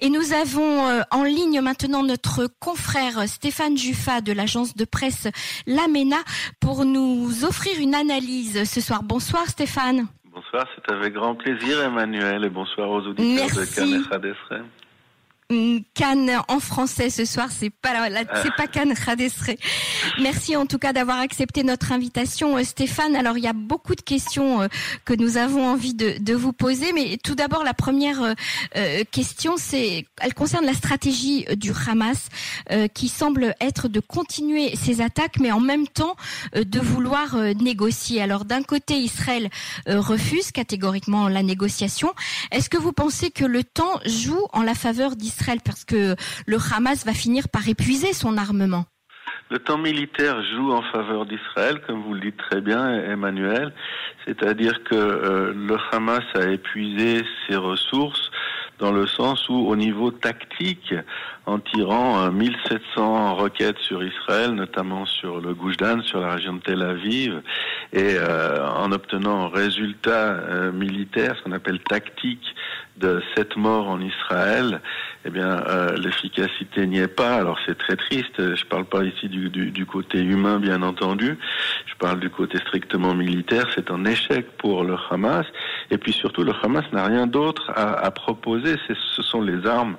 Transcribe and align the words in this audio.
Et 0.00 0.10
nous 0.10 0.32
avons 0.32 0.88
euh, 0.88 1.02
en 1.12 1.22
ligne 1.22 1.60
maintenant 1.60 2.02
notre 2.02 2.48
confrère 2.58 3.28
Stéphane 3.28 3.76
Juffa 3.76 4.20
de 4.20 4.32
l'agence 4.32 4.74
de 4.74 4.84
presse 4.84 5.28
L'Amena 5.68 6.16
pour 6.60 6.84
nous 6.84 7.44
offrir 7.44 7.80
une 7.80 7.94
analyse 7.94 8.64
ce 8.64 8.80
soir. 8.80 9.04
Bonsoir 9.04 9.46
Stéphane. 9.46 10.06
Bonsoir, 10.32 10.66
c'est 10.74 10.92
avec 10.92 11.14
grand 11.14 11.36
plaisir 11.36 11.80
Emmanuel 11.80 12.44
et 12.44 12.50
bonsoir 12.50 12.90
aux 12.90 13.02
auditeurs 13.02 13.46
de 13.46 13.64
Cannes 13.72 14.02
Cannes 15.94 16.32
en 16.48 16.60
français 16.60 17.10
ce 17.10 17.24
soir, 17.24 17.48
c'est 17.50 17.70
pas 17.70 18.08
c'est 18.42 18.54
pas 18.56 18.66
Cannes 18.66 18.94
Khadesré. 18.94 19.58
Merci 20.20 20.56
en 20.56 20.66
tout 20.66 20.78
cas 20.78 20.92
d'avoir 20.92 21.18
accepté 21.18 21.62
notre 21.62 21.92
invitation, 21.92 22.56
euh, 22.56 22.64
Stéphane. 22.64 23.14
Alors 23.14 23.38
il 23.38 23.44
y 23.44 23.48
a 23.48 23.52
beaucoup 23.52 23.94
de 23.94 24.00
questions 24.00 24.62
euh, 24.62 24.68
que 25.04 25.14
nous 25.14 25.36
avons 25.36 25.66
envie 25.66 25.94
de, 25.94 26.16
de 26.18 26.34
vous 26.34 26.52
poser, 26.52 26.92
mais 26.92 27.18
tout 27.22 27.34
d'abord 27.34 27.64
la 27.64 27.74
première 27.74 28.34
euh, 28.76 29.04
question, 29.10 29.54
c'est, 29.56 30.06
elle 30.20 30.34
concerne 30.34 30.64
la 30.64 30.74
stratégie 30.74 31.46
du 31.56 31.72
Hamas, 31.86 32.28
qui 32.94 33.08
semble 33.08 33.54
être 33.60 33.88
de 33.88 34.00
continuer 34.00 34.74
ses 34.76 35.00
attaques, 35.00 35.38
mais 35.38 35.52
en 35.52 35.60
même 35.60 35.86
temps 35.86 36.16
de 36.54 36.80
vouloir 36.80 37.36
négocier. 37.36 38.22
Alors 38.22 38.44
d'un 38.44 38.62
côté, 38.62 38.96
Israël 38.98 39.50
refuse 39.86 40.50
catégoriquement 40.50 41.28
la 41.28 41.42
négociation. 41.42 42.12
Est-ce 42.50 42.70
que 42.70 42.78
vous 42.78 42.92
pensez 42.92 43.30
que 43.30 43.44
le 43.44 43.64
temps 43.64 44.00
joue 44.06 44.46
en 44.52 44.62
la 44.62 44.74
faveur 44.74 45.16
d'Israël? 45.16 45.43
Parce 45.64 45.84
que 45.84 46.14
le 46.46 46.56
Hamas 46.56 47.04
va 47.04 47.12
finir 47.12 47.48
par 47.48 47.68
épuiser 47.68 48.12
son 48.12 48.36
armement. 48.36 48.86
Le 49.50 49.58
temps 49.58 49.78
militaire 49.78 50.42
joue 50.42 50.72
en 50.72 50.82
faveur 50.82 51.26
d'Israël, 51.26 51.80
comme 51.86 52.02
vous 52.02 52.14
le 52.14 52.20
dites 52.20 52.36
très 52.36 52.60
bien, 52.60 52.94
Emmanuel. 53.04 53.72
C'est-à-dire 54.24 54.82
que 54.84 54.94
euh, 54.94 55.52
le 55.54 55.76
Hamas 55.92 56.24
a 56.34 56.50
épuisé 56.50 57.22
ses 57.46 57.56
ressources 57.56 58.30
dans 58.78 58.90
le 58.90 59.06
sens 59.06 59.48
où, 59.48 59.54
au 59.54 59.76
niveau 59.76 60.10
tactique, 60.10 60.94
en 61.46 61.58
tirant 61.58 62.30
1700 62.30 62.80
euh, 62.96 63.32
roquettes 63.32 63.78
sur 63.78 64.02
Israël, 64.02 64.52
notamment 64.52 65.04
sur 65.04 65.40
le 65.40 65.54
Goujdan, 65.54 66.02
sur 66.02 66.20
la 66.20 66.34
région 66.34 66.54
de 66.54 66.60
Tel 66.60 66.82
Aviv, 66.82 67.42
et 67.92 68.16
euh, 68.16 68.66
en 68.66 68.90
obtenant 68.92 69.44
un 69.44 69.48
résultat 69.48 70.72
militaire, 70.72 71.36
ce 71.36 71.42
qu'on 71.42 71.52
appelle 71.52 71.80
tactique, 71.80 72.54
de 72.96 73.22
sept 73.34 73.56
morts 73.56 73.88
en 73.88 74.00
Israël, 74.00 74.80
eh 75.24 75.30
bien, 75.30 75.64
euh, 75.68 75.96
l'efficacité 75.96 76.86
n'y 76.86 76.98
est 76.98 77.08
pas. 77.08 77.36
Alors 77.36 77.58
c'est 77.66 77.76
très 77.76 77.96
triste. 77.96 78.38
Je 78.38 78.64
parle 78.66 78.84
pas 78.84 79.02
ici 79.04 79.28
du, 79.28 79.48
du, 79.50 79.70
du, 79.70 79.86
côté 79.86 80.20
humain, 80.20 80.58
bien 80.58 80.82
entendu. 80.82 81.38
Je 81.86 81.94
parle 81.98 82.20
du 82.20 82.30
côté 82.30 82.58
strictement 82.58 83.14
militaire. 83.14 83.66
C'est 83.74 83.90
un 83.90 84.04
échec 84.04 84.46
pour 84.58 84.84
le 84.84 84.96
Hamas. 85.10 85.46
Et 85.90 85.98
puis 85.98 86.12
surtout, 86.12 86.44
le 86.44 86.52
Hamas 86.62 86.84
n'a 86.92 87.06
rien 87.06 87.26
d'autre 87.26 87.72
à, 87.74 87.94
à, 87.94 88.10
proposer. 88.10 88.76
Ce 88.86 89.22
sont 89.22 89.40
les 89.40 89.66
armes 89.66 89.96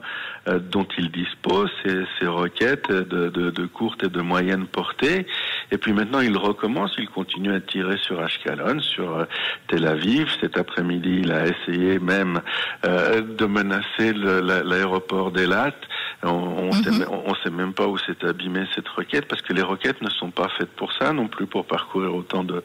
euh, 0.47 0.59
dont 0.59 0.87
il 0.97 1.09
dispose, 1.11 1.71
ces, 1.83 2.27
requêtes 2.27 2.91
de, 2.91 3.29
de, 3.29 3.49
de, 3.49 3.65
courte 3.65 4.03
et 4.03 4.09
de 4.09 4.21
moyenne 4.21 4.67
portée. 4.67 5.25
Et 5.71 5.77
puis 5.77 5.93
maintenant, 5.93 6.19
il 6.19 6.37
recommence. 6.37 6.93
Il 6.97 7.09
continue 7.09 7.53
à 7.53 7.59
tirer 7.59 7.97
sur 7.97 8.19
Ashkelon, 8.21 8.79
sur 8.79 9.17
euh, 9.17 9.25
Tel 9.67 9.87
Aviv. 9.87 10.27
Cet 10.41 10.57
après-midi, 10.57 11.21
il 11.23 11.31
a 11.31 11.47
essayé 11.47 11.99
même 11.99 12.41
euh, 12.85 13.21
de 13.21 13.45
menacer 13.45 14.13
l'aéroport 14.13 15.31
d'Elat. 15.31 15.75
On, 16.23 16.29
on, 16.29 16.71
sait, 16.71 17.05
on, 17.07 17.35
sait, 17.35 17.49
même 17.49 17.73
pas 17.73 17.87
où 17.87 17.97
s'est 17.97 18.25
abîmée 18.25 18.65
cette 18.73 18.87
roquette 18.87 19.27
parce 19.27 19.41
que 19.41 19.53
les 19.53 19.61
roquettes 19.61 20.01
ne 20.01 20.09
sont 20.09 20.31
pas 20.31 20.49
faites 20.57 20.71
pour 20.71 20.91
ça 20.93 21.13
non 21.13 21.27
plus 21.27 21.45
pour 21.45 21.65
parcourir 21.65 22.15
autant 22.15 22.43
de, 22.43 22.63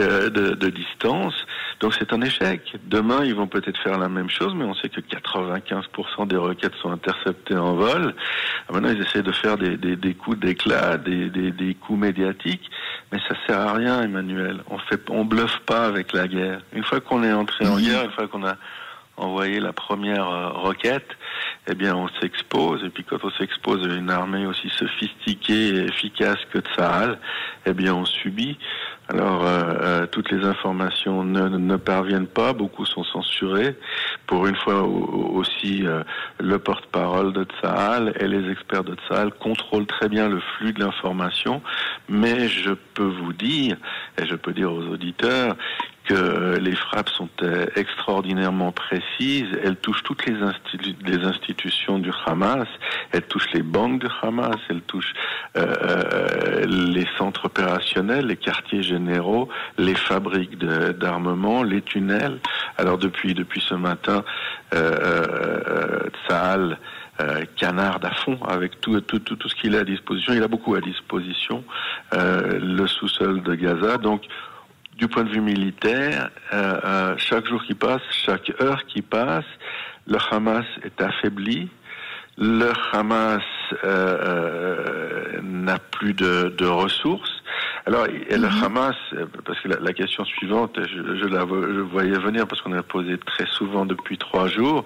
euh, 0.00 0.30
de, 0.30 0.54
de 0.54 0.68
distance. 0.70 1.34
Donc 1.80 1.94
c'est 1.94 2.12
un 2.12 2.20
échec. 2.22 2.76
Demain 2.84 3.24
ils 3.24 3.34
vont 3.34 3.46
peut-être 3.46 3.78
faire 3.82 3.98
la 3.98 4.08
même 4.08 4.30
chose, 4.30 4.54
mais 4.54 4.64
on 4.64 4.74
sait 4.74 4.88
que 4.88 5.00
95% 5.00 6.26
des 6.26 6.36
roquettes 6.36 6.74
sont 6.76 6.90
interceptées 6.90 7.56
en 7.56 7.74
vol. 7.74 8.14
Ah, 8.68 8.72
maintenant 8.72 8.90
ils 8.90 9.02
essaient 9.02 9.22
de 9.22 9.32
faire 9.32 9.56
des, 9.56 9.76
des, 9.76 9.96
des 9.96 10.14
coups 10.14 10.38
d'éclat, 10.38 10.96
des, 10.96 11.30
des, 11.30 11.50
des, 11.52 11.74
coups 11.74 11.98
médiatiques, 11.98 12.70
mais 13.12 13.18
ça 13.28 13.34
sert 13.46 13.60
à 13.60 13.74
rien, 13.74 14.02
Emmanuel. 14.02 14.62
On 14.70 14.78
fait, 14.78 15.00
on 15.10 15.24
bluffe 15.24 15.58
pas 15.66 15.86
avec 15.86 16.12
la 16.12 16.26
guerre. 16.28 16.60
Une 16.72 16.84
fois 16.84 17.00
qu'on 17.00 17.22
est 17.22 17.32
entré 17.32 17.66
en 17.66 17.78
guerre, 17.78 18.04
une 18.04 18.10
fois 18.12 18.26
qu'on 18.28 18.46
a 18.46 18.56
envoyer 19.16 19.60
la 19.60 19.72
première 19.72 20.28
euh, 20.28 20.48
roquette, 20.50 21.16
eh 21.68 21.74
bien 21.74 21.94
on 21.94 22.08
s'expose. 22.20 22.84
Et 22.84 22.90
puis 22.90 23.04
quand 23.04 23.24
on 23.24 23.30
s'expose 23.30 23.86
à 23.88 23.94
une 23.94 24.10
armée 24.10 24.46
aussi 24.46 24.68
sophistiquée 24.70 25.68
et 25.68 25.84
efficace 25.86 26.38
que 26.52 26.58
Tsahal, 26.58 27.18
eh 27.66 27.72
bien 27.72 27.94
on 27.94 28.04
subit. 28.04 28.58
Alors 29.08 29.46
euh, 29.46 29.62
euh, 29.80 30.06
toutes 30.06 30.30
les 30.30 30.44
informations 30.44 31.22
ne, 31.22 31.48
ne, 31.48 31.76
parviennent 31.76 32.26
pas, 32.26 32.52
beaucoup 32.52 32.84
sont 32.84 33.04
censurées. 33.04 33.76
Pour 34.26 34.46
une 34.46 34.56
fois 34.56 34.82
aussi, 34.82 35.84
le 36.40 36.58
porte-parole 36.58 37.32
de 37.32 37.44
Tsahal 37.44 38.12
et 38.18 38.26
les 38.26 38.50
experts 38.50 38.82
de 38.82 38.96
Tsahal 38.96 39.32
contrôlent 39.32 39.86
très 39.86 40.08
bien 40.08 40.28
le 40.28 40.40
flux 40.40 40.72
de 40.72 40.80
l'information. 40.80 41.62
Mais 42.08 42.48
je 42.48 42.72
peux 42.94 43.04
vous 43.04 43.32
dire, 43.32 43.76
et 44.20 44.26
je 44.26 44.34
peux 44.34 44.52
dire 44.52 44.72
aux 44.72 44.82
auditeurs, 44.82 45.56
que 46.06 46.58
les 46.58 46.74
frappes 46.74 47.08
sont 47.10 47.28
euh, 47.42 47.66
extraordinairement 47.76 48.72
précises. 48.72 49.48
Elles 49.62 49.76
touchent 49.76 50.02
toutes 50.02 50.24
les, 50.26 50.36
les 51.04 51.24
institutions 51.24 51.98
du 51.98 52.10
Hamas. 52.24 52.68
Elles 53.12 53.26
touchent 53.26 53.52
les 53.52 53.62
banques 53.62 54.00
du 54.00 54.08
Hamas. 54.22 54.56
Elles 54.70 54.82
touchent 54.82 55.14
euh, 55.56 55.66
euh 55.82 56.66
les 56.66 57.06
centres 57.18 57.46
opérationnels, 57.46 58.26
les 58.26 58.36
quartiers 58.36 58.82
généraux, 58.82 59.48
les 59.78 59.94
fabriques 59.94 60.58
d'armement, 60.58 61.62
les 61.62 61.82
tunnels. 61.82 62.38
Alors 62.78 62.98
depuis 62.98 63.34
depuis 63.34 63.60
ce 63.60 63.74
matin, 63.74 64.24
euh, 64.74 66.08
Tsahal 66.26 66.78
euh, 67.20 67.44
à 68.02 68.10
fond 68.24 68.38
avec 68.46 68.80
tout, 68.80 69.00
tout, 69.00 69.18
tout, 69.20 69.36
tout 69.36 69.48
ce 69.48 69.54
qu'il 69.54 69.76
a 69.76 69.80
à 69.80 69.84
disposition. 69.84 70.32
Il 70.34 70.42
a 70.42 70.48
beaucoup 70.48 70.74
à 70.74 70.80
disposition, 70.80 71.64
euh, 72.14 72.58
le 72.60 72.86
sous-sol 72.86 73.42
de 73.42 73.54
Gaza. 73.54 73.98
Donc 73.98 74.22
du 74.96 75.08
point 75.08 75.24
de 75.24 75.30
vue 75.30 75.40
militaire, 75.40 76.30
euh, 76.52 76.80
euh, 76.84 77.14
chaque 77.18 77.46
jour 77.46 77.62
qui 77.64 77.74
passe, 77.74 78.00
chaque 78.10 78.50
heure 78.62 78.84
qui 78.86 79.02
passe, 79.02 79.44
le 80.06 80.18
Hamas 80.30 80.64
est 80.82 81.00
affaibli. 81.00 81.68
Le 82.38 82.70
Hamas 82.92 83.42
euh, 83.84 85.40
n'a 85.42 85.78
plus 85.78 86.12
de, 86.12 86.54
de, 86.56 86.66
ressources. 86.66 87.42
Alors, 87.86 88.06
et 88.06 88.36
le 88.36 88.48
mhm. 88.48 88.64
Hamas, 88.64 88.96
parce 89.44 89.58
que 89.60 89.68
la, 89.68 89.92
question 89.94 90.24
suivante, 90.24 90.78
je, 90.78 91.16
je 91.16 91.26
la 91.26 91.40
je 91.40 91.80
voyais 91.80 92.18
venir 92.18 92.46
parce 92.46 92.60
qu'on 92.60 92.72
a 92.72 92.82
posé 92.82 93.16
très 93.18 93.46
souvent 93.46 93.86
depuis 93.86 94.18
trois 94.18 94.48
jours, 94.48 94.84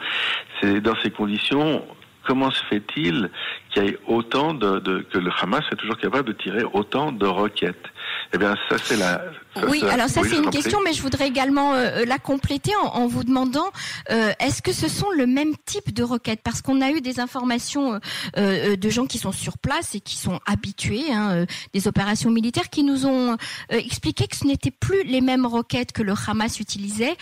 c'est 0.61 0.81
dans 0.81 0.95
ces 1.03 1.11
conditions, 1.11 1.85
comment 2.25 2.51
se 2.53 2.65
fait-il 2.67 3.31
qu'il 3.71 3.85
y 3.85 3.89
ait 3.89 3.99
autant 4.07 4.55
de, 4.55 4.79
de, 4.79 5.01
que 5.01 5.19
le 5.19 5.31
Hamas 5.43 5.65
est 5.73 5.77
toujours 5.77 5.97
capable 5.97 6.29
de 6.29 6.33
tirer 6.33 6.63
autant 6.73 7.11
de 7.11 7.27
roquettes? 7.27 7.89
Eh 8.33 8.39
bien, 8.39 8.55
ça 8.69 8.79
c'est 8.79 8.97
la. 8.97 9.23
Oui, 9.69 9.83
alors 9.89 10.09
ça 10.09 10.23
c'est 10.25 10.37
une 10.37 10.51
question, 10.51 10.79
mais 10.85 10.93
je 10.93 11.03
voudrais 11.03 11.27
également 11.27 11.75
euh, 11.75 12.05
la 12.07 12.19
compléter 12.19 12.73
en, 12.77 13.07
vous 13.07 13.25
demandant 13.25 13.67
euh, 14.11 14.33
est-ce 14.39 14.63
que 14.63 14.73
ce 14.73 14.89
sont 14.89 15.11
le 15.11 15.27
même 15.27 15.55
type 15.67 15.93
de 15.93 16.03
roquettes 16.03 16.41
Parce 16.43 16.63
qu'on 16.63 16.81
a 16.81 16.91
eu 16.91 17.01
des 17.01 17.21
informations 17.21 18.01
euh, 18.37 18.77
de 18.77 18.91
gens 18.91 19.07
qui 19.07 19.19
sont 19.19 19.33
sur 19.33 19.59
place 19.59 19.95
et 19.95 20.01
qui 20.01 20.17
sont 20.17 20.41
habitués 20.47 21.13
hein, 21.13 21.45
des 21.73 21.89
opérations 21.89 22.31
militaires, 22.31 22.71
qui 22.71 22.85
nous 22.85 23.07
ont 23.07 23.37
expliqué 23.69 24.27
que 24.27 24.37
ce 24.37 24.47
n'étaient 24.47 24.71
plus 24.71 25.03
les 25.05 25.21
mêmes 25.21 25.47
roquettes 25.47 25.93
que 25.93 26.03
le 26.03 26.15
Hamas 26.27 26.61
utilisait. 26.61 27.17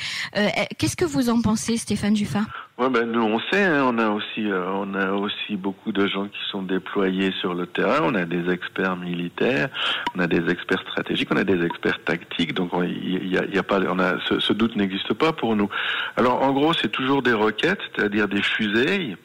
Qu'est-ce 0.78 0.97
que 0.97 1.05
vous 1.05 1.31
en 1.31 1.41
pensez, 1.41 1.77
Stéphane 1.77 2.17
Juffa 2.17 2.41
Ouais, 2.78 2.88
ben 2.91 3.11
nous 3.11 3.22
on 3.22 3.41
sait, 3.50 3.65
hein, 3.65 3.87
on 3.88 3.99
a 3.99 4.09
aussi 4.09 4.49
euh, 4.49 4.71
on 4.72 4.94
a 4.94 5.11
aussi 5.11 5.56
beaucoup 5.56 5.91
de 5.91 6.06
gens 6.06 6.28
qui 6.28 6.38
sont 6.49 6.62
déployés 6.62 7.33
sur 7.41 7.53
le 7.53 7.67
terrain. 7.67 7.99
On 8.05 8.15
a 8.15 8.25
des 8.25 8.49
experts 8.53 8.97
militaires, 8.97 9.69
on 10.15 10.21
a 10.21 10.28
des 10.28 10.49
experts 10.49 10.83
stratégiques, 10.83 11.28
on 11.33 11.37
a 11.37 11.43
des 11.43 11.61
experts 11.67 11.99
tactiques. 12.05 12.18
Donc 12.55 12.71
il 12.84 13.29
y 13.29 13.39
a, 13.39 13.45
y 13.47 13.59
a, 13.59 13.62
pas, 13.62 13.81
on 13.89 13.99
a 13.99 14.19
ce, 14.29 14.39
ce 14.39 14.53
doute 14.53 14.77
n'existe 14.77 15.12
pas 15.15 15.33
pour 15.33 15.56
nous. 15.56 15.69
Alors 16.17 16.43
en 16.43 16.53
gros 16.53 16.73
c'est 16.73 16.89
toujours 16.89 17.23
des 17.23 17.33
roquettes, 17.33 17.81
c'est-à-dire 17.95 18.29
des 18.29 18.43
fusées 18.43 19.17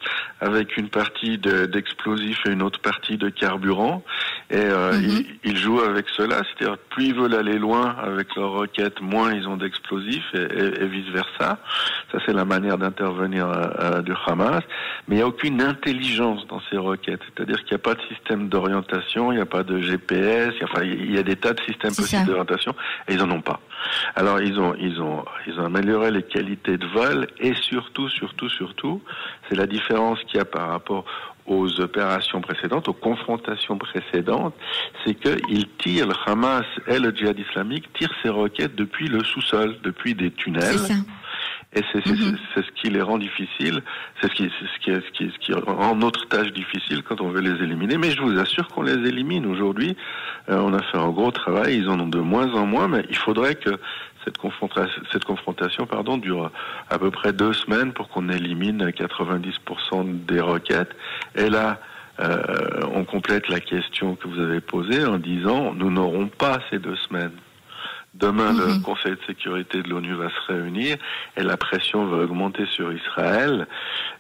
avec 0.42 0.78
une 0.78 0.90
partie 0.90 1.38
d'explosifs 1.38 2.46
et 2.46 2.52
une 2.52 2.62
autre 2.62 2.80
partie 2.80 3.18
de 3.18 3.30
carburant. 3.30 4.04
Et 4.50 4.58
euh, 4.58 4.94
mhm. 4.94 5.24
ils, 5.44 5.58
jouent 5.58 5.82
avec 5.82 6.08
cela, 6.10 6.42
c'est-à-dire 6.44 6.78
plus 6.90 7.06
ils 7.06 7.16
veulent 7.16 7.36
aller 7.36 7.58
loin 7.58 7.96
avec 8.04 8.36
leurs 8.36 8.52
roquettes, 8.52 9.00
moins 9.02 9.34
ils 9.34 9.48
ont 9.48 9.58
d'explosifs 9.58 10.34
et, 10.34 10.38
et, 10.38 10.84
et 10.84 10.88
vice 10.88 11.10
versa. 11.10 11.60
Ça 12.14 12.20
c'est 12.28 12.34
la 12.34 12.46
manière 12.46 12.78
d'intervenir 12.78 13.48
euh, 13.48 13.64
euh, 13.80 14.02
du 14.04 14.14
Hamas, 14.28 14.62
mais 15.08 15.16
il 15.16 15.18
n'y 15.18 15.24
a 15.24 15.28
aucune 15.28 15.62
intelligence 15.62 16.46
dans 16.48 16.62
ces 16.70 16.78
requêtes. 16.78 17.22
C'est-à-dire 17.26 17.58
qu'il 17.64 17.72
n'y 17.72 17.82
a 17.82 17.84
pas 17.84 17.96
de 17.96 18.02
système 18.08 18.50
d'orientation, 18.50 19.32
il 19.32 19.36
n'y 19.36 19.42
a 19.42 19.48
pas 19.48 19.64
de 19.64 19.82
GPS, 19.82 20.54
enfin, 20.62 20.84
il 20.84 21.12
y 21.12 21.18
a 21.18 21.24
des 21.24 21.36
tas 21.36 21.54
de 21.54 21.62
systèmes 21.64 21.96
possibles 21.96 22.26
d'orientation, 22.26 22.76
et 23.08 23.16
ils 23.16 23.22
en 23.24 23.32
ont 23.32 23.42
pas. 23.42 23.60
Alors 24.16 24.40
ils 24.42 24.60
ont, 24.60 24.76
ils 24.80 25.02
ont, 25.02 25.26
ils 25.48 25.60
ont 25.60 25.66
amélioré 25.66 26.12
les 26.12 26.24
qualités 26.24 26.78
de 26.78 26.86
vol, 26.86 27.28
et 27.40 27.56
surtout, 27.56 28.08
surtout, 28.10 28.50
surtout, 28.50 29.02
c'est 29.50 29.56
la 29.56 29.66
différence 29.66 30.20
qu'il 30.26 30.38
y 30.38 30.40
a 30.40 30.46
par 30.46 30.70
rapport 30.70 31.06
aux 31.46 31.82
opérations 31.82 32.42
précédentes, 32.42 32.88
aux 32.88 32.94
confrontations 32.94 33.78
précédentes, 33.78 34.56
c'est 35.04 35.16
qu'ils 35.16 35.68
tirent, 35.78 36.08
le 36.08 36.14
Hamas 36.26 36.66
et 36.88 37.00
le 37.00 37.12
djihad 37.12 37.38
islamique 37.38 37.92
tirent 37.94 38.14
ces 38.22 38.30
roquettes 38.30 38.76
depuis 38.76 39.08
le 39.08 39.24
sous-sol, 39.24 39.76
depuis 39.84 40.16
des 40.16 40.32
tunnels. 40.32 40.78
Et 41.76 41.82
c'est 41.92 42.06
mhm. 42.06 42.38
ce 42.56 42.62
qui 42.76 42.90
les 42.90 43.02
rend 43.02 43.18
difficiles, 43.18 43.82
c'est 44.22 44.28
ce 44.30 44.36
qui, 44.36 44.44
ce, 44.44 44.80
qui, 44.80 44.92
ce, 44.92 45.12
qui, 45.12 45.32
ce 45.32 45.40
qui 45.40 45.54
rend 45.54 45.96
notre 45.96 46.28
tâche 46.28 46.52
difficile 46.54 47.02
quand 47.04 47.20
on 47.22 47.30
veut 47.30 47.42
les 47.42 47.64
éliminer. 47.64 47.98
Mais 47.98 48.12
je 48.12 48.22
vous 48.22 48.38
assure 48.40 48.68
qu'on 48.68 48.84
les 48.84 49.08
élimine 49.08 49.46
aujourd'hui. 49.46 49.98
Euh, 50.50 50.58
on 50.60 50.74
a 50.74 50.84
fait 50.84 50.98
un 50.98 51.10
gros 51.10 51.32
travail, 51.32 51.78
ils 51.78 51.90
en 51.90 52.00
ont 52.00 52.08
de 52.08 52.20
moins 52.20 52.54
en 52.54 52.66
moins, 52.66 52.88
mais 52.88 53.06
il 53.10 53.18
faudrait 53.18 53.56
que 53.56 53.80
cette 54.24 54.38
confrontation, 54.38 55.02
cette 55.12 55.26
confrontation 55.26 55.86
pardon, 55.86 56.18
dure 56.18 56.52
à 56.90 57.00
peu 57.00 57.12
près 57.12 57.34
deux 57.34 57.54
semaines 57.54 57.92
pour 57.92 58.10
qu'on 58.10 58.30
élimine 58.30 58.90
90% 58.90 60.26
des 60.26 60.40
requêtes. 60.40 60.96
Et 61.36 61.50
là, 61.50 61.80
euh, 62.20 62.82
on 62.94 63.04
complète 63.06 63.50
la 63.50 63.60
question 63.60 64.16
que 64.16 64.28
vous 64.28 64.40
avez 64.40 64.62
posée 64.62 65.06
en 65.06 65.18
disant 65.18 65.74
nous 65.74 65.90
n'aurons 65.90 66.28
pas 66.28 66.60
ces 66.70 66.78
deux 66.78 66.96
semaines. 66.96 67.32
Demain, 68.14 68.54
le 68.54 68.68
mhm. 68.68 68.82
Conseil 68.84 69.14
de 69.14 69.20
sécurité 69.26 69.82
de 69.82 69.90
l'ONU 69.90 70.14
va 70.14 70.30
se 70.30 70.54
réunir 70.54 70.98
et 71.36 71.42
la 71.42 71.58
pression 71.58 72.06
va 72.06 72.18
augmenter 72.18 72.66
sur 72.68 72.94
Israël. 72.94 73.68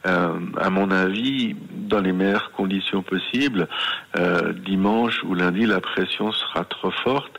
Euh, 0.07 0.39
à 0.59 0.69
mon 0.71 0.89
avis, 0.89 1.55
dans 1.71 1.99
les 1.99 2.11
meilleures 2.11 2.51
conditions 2.51 3.03
possibles, 3.03 3.67
euh, 4.17 4.51
dimanche 4.53 5.23
ou 5.23 5.35
lundi, 5.35 5.67
la 5.67 5.79
pression 5.79 6.31
sera 6.31 6.65
trop 6.65 6.91
forte 7.03 7.33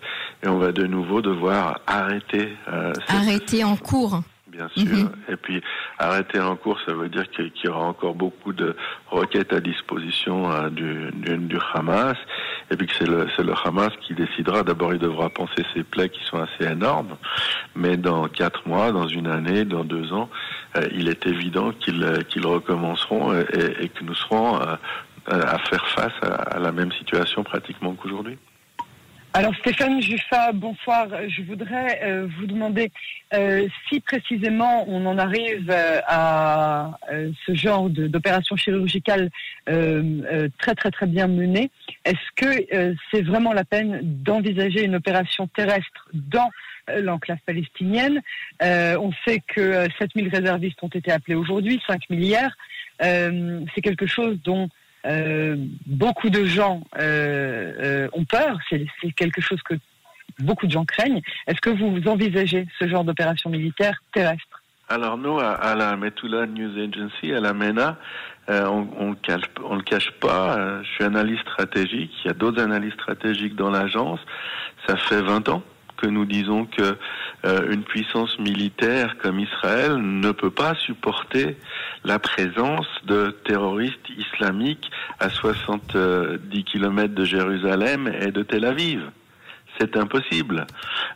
et 0.44 0.48
on 0.48 0.58
va 0.58 0.70
de 0.70 0.86
nouveau 0.86 1.22
devoir 1.22 1.80
arrêter. 1.88 2.56
Euh, 2.68 2.92
arrêter 3.08 3.64
en 3.64 3.76
cours 3.76 4.20
bien 4.54 4.68
sûr. 4.76 4.96
Mhm. 4.96 5.12
Et 5.28 5.36
puis 5.36 5.62
arrêter 5.98 6.40
en 6.40 6.56
cours, 6.56 6.78
ça 6.86 6.94
veut 6.94 7.08
dire 7.08 7.28
qu'il 7.30 7.50
y 7.64 7.68
aura 7.68 7.86
encore 7.86 8.14
beaucoup 8.14 8.52
de 8.52 8.76
requêtes 9.10 9.52
à 9.52 9.60
disposition 9.60 10.50
euh, 10.50 10.70
du, 10.70 11.10
du, 11.12 11.58
Hamas, 11.72 12.16
et 12.70 12.76
puis 12.76 12.86
que 12.86 12.94
c'est 12.94 13.08
le, 13.08 13.26
le 13.38 13.54
Hamas 13.64 13.90
qui 14.00 14.14
décidera. 14.14 14.62
D'abord, 14.62 14.92
il 14.92 15.00
devra 15.00 15.28
penser 15.30 15.64
ses 15.74 15.82
plaies 15.82 16.08
qui 16.08 16.22
sont 16.24 16.38
assez 16.38 16.70
énormes, 16.70 17.16
mais 17.74 17.96
dans 17.96 18.28
quatre 18.28 18.66
mois, 18.68 18.92
dans 18.92 19.08
une 19.08 19.26
année, 19.26 19.64
dans 19.64 19.84
deux 19.84 20.12
ans, 20.12 20.30
euh, 20.76 20.86
il 20.92 21.08
est 21.08 21.26
évident 21.26 21.72
qu'ils 21.72 22.04
euh, 22.04 22.48
recommenceront 22.48 23.34
et, 23.34 23.84
et, 23.84 23.88
que 23.88 24.04
nous 24.04 24.14
serons 24.14 24.58
à 25.26 25.58
faire 25.70 25.86
face 25.88 26.12
à 26.22 26.58
la 26.58 26.70
même 26.70 26.92
situation 26.92 27.42
pratiquement 27.44 27.94
qu'aujourd'hui. 27.94 28.36
Alors 29.36 29.52
Stéphane 29.56 30.00
Juffa, 30.00 30.52
bonsoir. 30.52 31.08
Je 31.26 31.42
voudrais 31.42 32.00
euh, 32.04 32.28
vous 32.38 32.46
demander 32.46 32.92
euh, 33.34 33.66
si 33.88 33.98
précisément 33.98 34.84
on 34.88 35.04
en 35.06 35.18
arrive 35.18 35.68
euh, 35.70 36.00
à 36.06 36.92
ce 37.44 37.52
genre 37.52 37.90
d'opération 37.90 38.54
chirurgicale 38.54 39.30
très 39.66 40.74
très 40.76 40.90
très 40.92 41.06
bien 41.06 41.26
menée. 41.26 41.72
Est-ce 42.04 42.30
que 42.36 42.94
c'est 43.10 43.22
vraiment 43.22 43.52
la 43.52 43.64
peine 43.64 43.98
d'envisager 44.02 44.84
une 44.84 44.94
opération 44.94 45.48
terrestre 45.48 46.08
dans 46.12 46.50
l'enclave 46.96 47.38
palestinienne? 47.44 48.20
On 48.60 49.10
sait 49.26 49.42
que 49.48 49.88
7000 49.98 50.28
réservistes 50.28 50.80
ont 50.82 50.88
été 50.88 51.10
appelés 51.10 51.34
aujourd'hui, 51.34 51.82
5 51.88 52.08
milliards. 52.08 52.52
c'est 53.00 53.82
quelque 53.82 54.06
chose 54.06 54.38
dont 54.44 54.68
euh, 55.06 55.56
beaucoup 55.86 56.30
de 56.30 56.44
gens 56.44 56.82
euh, 56.98 57.72
euh, 57.80 58.08
ont 58.12 58.24
peur, 58.24 58.58
c'est 58.70 58.86
quelque 59.16 59.40
chose 59.40 59.62
que 59.62 59.74
beaucoup 60.38 60.66
de 60.66 60.72
gens 60.72 60.84
craignent. 60.84 61.20
Est-ce 61.46 61.60
que 61.60 61.70
vous 61.70 62.08
envisagez 62.08 62.66
ce 62.78 62.88
genre 62.88 63.04
d'opération 63.04 63.50
militaire 63.50 64.02
terrestre? 64.12 64.62
Alors 64.88 65.16
nous, 65.16 65.38
à, 65.38 65.74
la 65.74 65.96
Metula 65.96 66.46
News 66.46 66.78
Agency, 66.78 67.32
à 67.32 67.40
la 67.40 67.54
MENA, 67.54 67.96
on, 68.48 68.86
on, 68.98 69.10
le 69.10 69.82
cache 69.82 70.10
pas. 70.20 70.82
je 70.82 70.88
suis 70.88 71.04
analyste 71.04 71.40
stratégique. 71.42 72.12
Il 72.24 72.28
y 72.28 72.30
a 72.30 72.34
d'autres 72.34 72.62
analystes 72.62 73.00
stratégiques 73.00 73.56
dans 73.56 73.70
l'agence. 73.70 74.20
Ça 74.86 74.96
fait 74.96 75.22
20 75.22 75.48
ans 75.48 75.62
nous 76.06 76.24
disons 76.24 76.66
que 76.66 76.96
euh, 77.44 77.72
une 77.72 77.82
puissance 77.82 78.38
militaire 78.38 79.16
comme 79.18 79.40
Israël 79.40 79.96
ne 79.96 80.32
peut 80.32 80.50
pas 80.50 80.74
supporter 80.74 81.56
la 82.04 82.18
présence 82.18 82.86
de 83.04 83.36
terroristes 83.44 84.10
islamiques 84.16 84.90
à 85.20 85.28
70 85.30 86.64
km 86.64 87.14
de 87.14 87.24
Jérusalem 87.24 88.12
et 88.20 88.30
de 88.30 88.42
Tel 88.42 88.64
Aviv. 88.64 89.10
C'est 89.78 89.96
impossible. 89.96 90.66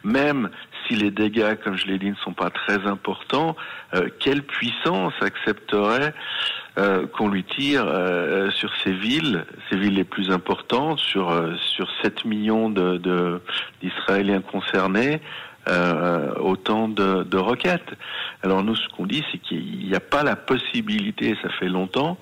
Même 0.04 0.50
si 0.86 0.94
les 0.94 1.10
dégâts, 1.10 1.56
comme 1.62 1.76
je 1.76 1.86
l'ai 1.86 1.98
dit, 1.98 2.10
ne 2.10 2.16
sont 2.16 2.32
pas 2.32 2.50
très 2.50 2.86
importants, 2.86 3.56
euh, 3.94 4.08
quelle 4.18 4.42
puissance 4.42 5.12
accepterait 5.20 6.14
euh, 6.78 7.06
qu'on 7.06 7.28
lui 7.28 7.44
tire 7.44 7.84
euh, 7.86 8.50
sur 8.50 8.70
ces 8.82 8.92
villes, 8.92 9.44
ces 9.70 9.76
villes 9.76 9.94
les 9.94 10.04
plus 10.04 10.30
importantes, 10.30 10.98
sur 10.98 11.32
sur 11.76 11.88
7 12.02 12.24
millions 12.24 12.70
d'Israéliens 12.70 14.40
concernés, 14.40 15.20
autant 16.40 16.88
de, 16.88 17.24
de 17.24 17.36
roquettes? 17.36 17.94
Alors 18.42 18.62
nous, 18.62 18.74
ce 18.74 18.88
qu'on 18.96 19.06
dit, 19.06 19.22
c'est 19.30 19.38
qu'il 19.38 19.86
n'y 19.86 19.94
a 19.94 20.00
pas 20.00 20.22
la 20.22 20.36
possibilité, 20.36 21.36
ça 21.42 21.50
fait 21.50 21.68
longtemps, 21.68 22.18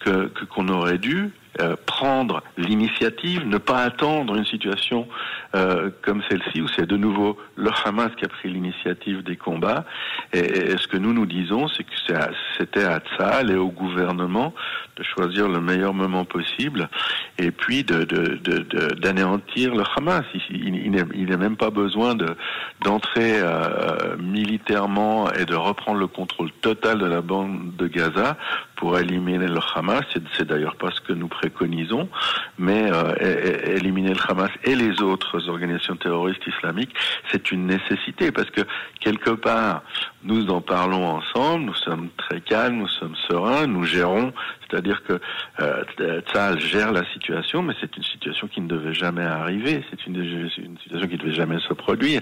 que 0.00 0.30
qu'on 0.50 0.68
aurait 0.68 0.98
dû 0.98 1.32
euh, 1.60 1.76
prendre 1.86 2.42
l'initiative, 2.56 3.46
ne 3.46 3.58
pas 3.58 3.82
attendre 3.82 4.36
une 4.36 4.44
situation 4.44 5.08
euh, 5.56 5.90
comme 6.02 6.22
celle-ci 6.28 6.60
où 6.60 6.68
c'est 6.68 6.86
de 6.86 6.96
nouveau 6.96 7.38
le 7.56 7.70
Hamas 7.84 8.10
qui 8.16 8.24
a 8.24 8.28
pris 8.28 8.48
l'initiative 8.48 9.22
des 9.22 9.36
combats. 9.36 9.84
Et, 10.32 10.76
ce 10.76 10.86
que 10.86 10.96
nous 10.96 11.12
nous 11.12 11.26
disons, 11.26 11.68
c'est 11.68 11.84
que 11.84 11.90
c'était 12.58 12.84
à 12.84 13.00
Tzal 13.00 13.50
et 13.50 13.56
au 13.56 13.70
gouvernement 13.70 14.54
de 14.96 15.02
choisir 15.02 15.48
le 15.48 15.60
meilleur 15.60 15.94
moment 15.94 16.24
possible 16.24 16.88
et 17.38 17.50
puis 17.50 17.84
d'anéantir 17.84 19.74
le 19.74 19.84
Hamas. 19.96 20.24
Il, 20.50 20.76
il 20.76 21.26
n'est 21.26 21.36
même 21.36 21.56
pas 21.56 21.70
besoin 21.70 22.14
d'entrer 22.84 23.40
euh, 23.40 24.16
militairement 24.18 25.32
et 25.32 25.44
de 25.44 25.54
reprendre 25.54 25.98
le 25.98 26.06
contrôle 26.06 26.50
total 26.60 26.98
de 26.98 27.06
la 27.06 27.20
bande 27.20 27.74
de 27.76 27.86
Gaza 27.86 28.36
pour 28.78 28.98
éliminer 28.98 29.48
le 29.48 29.60
Hamas. 29.74 30.04
C'est 30.36 30.46
d'ailleurs 30.46 30.76
pas 30.76 30.90
ce 30.92 31.00
que 31.00 31.12
nous 31.12 31.28
préconisons, 31.28 32.08
mais 32.58 32.90
euh, 32.90 33.76
éliminer 33.76 34.14
le 34.14 34.20
Hamas 34.30 34.50
et 34.64 34.74
les 34.74 35.02
autres 35.02 35.48
organisations 35.48 35.96
terroristes 35.96 36.46
islamiques, 36.46 36.94
c'est 37.30 37.50
une 37.50 37.66
nécessité 37.66 38.30
parce 38.30 38.50
que 38.50 38.62
quelque 39.00 39.30
part, 39.30 39.82
nous 40.24 40.48
en 40.48 40.60
parlons 40.60 41.06
ensemble, 41.06 41.66
nous 41.66 41.74
sommes 41.74 42.08
très 42.16 42.40
calmes, 42.40 42.78
nous 42.78 42.88
sommes 42.88 43.14
sereins, 43.28 43.66
nous 43.66 43.84
gérons, 43.84 44.32
c'est-à-dire 44.68 45.02
que 45.04 45.20
euh, 45.60 46.20
Tzal 46.28 46.60
gère 46.60 46.92
la 46.92 47.04
situation, 47.12 47.62
mais 47.62 47.74
c'est 47.80 47.96
une 47.96 48.02
situation 48.02 48.48
qui 48.48 48.60
ne 48.60 48.68
devait 48.68 48.94
jamais 48.94 49.24
arriver, 49.24 49.84
c'est 49.90 50.06
une, 50.06 50.16
une, 50.16 50.78
situation 50.82 51.08
qui 51.08 51.14
ne 51.14 51.22
devait 51.22 51.34
jamais 51.34 51.58
se 51.60 51.72
produire. 51.72 52.20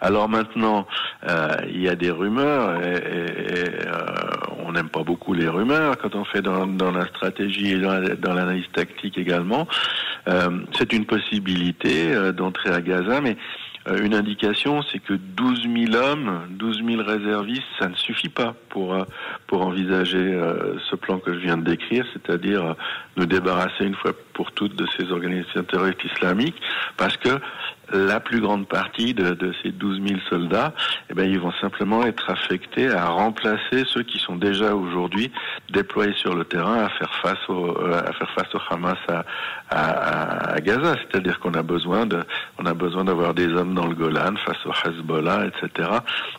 Alors 0.00 0.28
maintenant, 0.28 0.86
euh, 1.28 1.48
il 1.68 1.82
y 1.82 1.88
a 1.88 1.94
des 1.94 2.10
rumeurs 2.10 2.82
et, 2.82 2.94
et, 2.94 3.86
euh, 3.86 4.24
on 4.64 4.72
n'aime 4.72 4.88
pas 4.88 5.02
beaucoup 5.02 5.34
les 5.34 5.48
rumeurs 5.48 5.98
quand 5.98 6.14
on 6.14 6.24
fait 6.24 6.42
dans, 6.42 6.66
dans 6.66 6.90
la 6.90 7.06
stratégie 7.06 7.72
et 7.72 7.78
dans 7.78 8.34
l'analyse 8.34 8.66
tactique 8.72 9.18
également. 9.18 9.66
Euh, 10.28 10.64
c'est 10.78 10.92
une 10.92 11.04
possibilité 11.04 12.12
euh, 12.14 12.32
d'entrer 12.32 12.70
à 12.70 12.80
Gaza, 12.80 13.20
mais 13.20 13.36
une 13.86 14.14
indication, 14.14 14.82
c'est 14.82 14.98
que 14.98 15.14
12 15.14 15.68
000 15.90 15.94
hommes, 15.94 16.46
12 16.50 16.82
000 16.86 17.02
réservistes, 17.02 17.62
ça 17.78 17.88
ne 17.88 17.94
suffit 17.94 18.28
pas 18.28 18.54
pour 18.70 18.96
pour 19.46 19.66
envisager 19.66 20.40
ce 20.90 20.96
plan 20.96 21.18
que 21.18 21.34
je 21.34 21.38
viens 21.38 21.56
de 21.56 21.64
décrire, 21.64 22.06
c'est-à-dire 22.12 22.76
nous 23.16 23.26
débarrasser 23.26 23.84
une 23.84 23.94
fois 23.94 24.12
pour 24.32 24.52
toutes 24.52 24.74
de 24.74 24.86
ces 24.96 25.12
organisations 25.12 25.64
terroristes 25.64 26.04
islamiques, 26.04 26.60
parce 26.96 27.16
que 27.16 27.38
la 27.98 28.20
plus 28.20 28.40
grande 28.40 28.66
partie 28.68 29.14
de, 29.14 29.30
de, 29.30 29.52
ces 29.62 29.70
12 29.70 30.00
000 30.06 30.20
soldats, 30.28 30.74
eh 31.10 31.14
ben, 31.14 31.28
ils 31.28 31.38
vont 31.38 31.52
simplement 31.60 32.04
être 32.04 32.30
affectés 32.30 32.88
à 32.90 33.06
remplacer 33.06 33.84
ceux 33.86 34.02
qui 34.02 34.18
sont 34.18 34.36
déjà 34.36 34.74
aujourd'hui 34.74 35.30
déployés 35.72 36.14
sur 36.14 36.34
le 36.34 36.44
terrain 36.44 36.84
à 36.84 36.88
faire 36.90 37.14
face 37.22 37.48
au, 37.48 37.78
euh, 37.78 38.00
à 38.00 38.12
faire 38.12 38.30
face 38.34 38.54
au 38.54 38.60
Hamas 38.70 38.98
à, 39.08 39.24
à, 39.70 40.54
à 40.54 40.60
Gaza. 40.60 40.96
C'est-à-dire 41.02 41.40
qu'on 41.40 41.54
a 41.54 41.62
besoin 41.62 42.06
de, 42.06 42.22
on 42.58 42.66
a 42.66 42.74
besoin 42.74 43.04
d'avoir 43.04 43.34
des 43.34 43.48
hommes 43.48 43.74
dans 43.74 43.86
le 43.86 43.94
Golan 43.94 44.34
face 44.44 44.64
au 44.66 44.72
Hezbollah, 44.88 45.46
etc. 45.46 45.88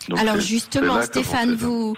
Donc 0.09 0.19
Alors 0.19 0.39
justement, 0.39 1.01
Stéphane, 1.01 1.55
vous, 1.55 1.95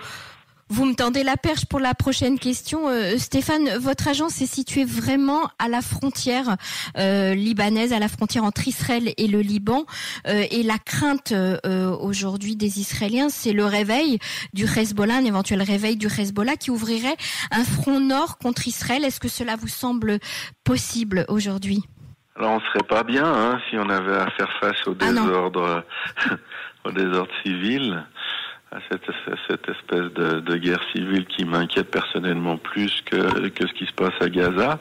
vous 0.70 0.86
me 0.86 0.96
tendez 0.96 1.24
la 1.24 1.38
perche 1.38 1.66
pour 1.66 1.80
la 1.80 1.94
prochaine 1.94 2.40
question. 2.40 2.90
Euh, 2.90 3.18
Stéphane, 3.18 3.78
votre 3.78 4.08
agence 4.08 4.42
est 4.42 4.48
située 4.48 4.84
vraiment 4.84 5.50
à 5.60 5.70
la 5.70 5.82
frontière 5.82 6.58
euh, 6.98 7.34
libanaise, 7.34 7.94
à 7.94 8.00
la 8.00 8.10
frontière 8.10 8.44
entre 8.44 8.68
Israël 8.68 9.14
et 9.18 9.28
le 9.28 9.40
Liban. 9.40 9.86
Euh, 10.28 10.44
et 10.52 10.64
la 10.64 10.78
crainte 10.78 11.34
aujourd'hui 12.02 12.56
des 12.56 12.80
Israéliens, 12.80 13.30
c'est 13.30 13.54
le 13.54 13.66
réveil 13.66 14.20
du 14.54 14.66
Hezbollah, 14.66 15.16
un 15.16 15.26
éventuel 15.26 15.62
réveil 15.62 15.96
du 15.96 16.08
Hezbollah 16.08 16.56
qui 16.56 16.72
ouvrirait 16.72 17.18
un 17.52 17.64
front 17.64 18.00
nord 18.00 18.38
contre 18.38 18.68
Israël. 18.68 19.04
Est-ce 19.04 19.20
que 19.20 19.28
cela 19.28 19.56
vous 19.56 19.68
semble 19.68 20.20
possible 20.64 21.26
aujourd'hui? 21.30 21.84
Alors 22.36 22.52
on 22.52 22.60
serait 22.60 22.88
pas 22.88 23.04
bien 23.04 23.26
hein, 23.26 23.60
si 23.70 23.78
on 23.78 23.90
avait 23.90 24.16
à 24.16 24.30
faire 24.32 24.52
face 24.62 24.88
au 24.88 24.96
ah 25.00 25.08
au 26.86 26.92
désordre 26.92 27.32
civil 27.44 28.06
à 28.72 28.80
cette, 28.90 29.10
cette 29.48 29.70
espèce 29.70 30.12
de, 30.14 30.56
guerre 30.58 30.84
civile 30.94 31.26
qui 31.26 31.46
m'inquiète 31.46 31.90
personnellement 31.90 32.58
plus 32.58 33.02
que, 33.06 33.48
que 33.50 33.68
ce 33.68 33.74
qui 33.74 33.86
se 33.86 33.94
passe 33.94 34.14
à 34.20 34.30
Gaza. 34.30 34.80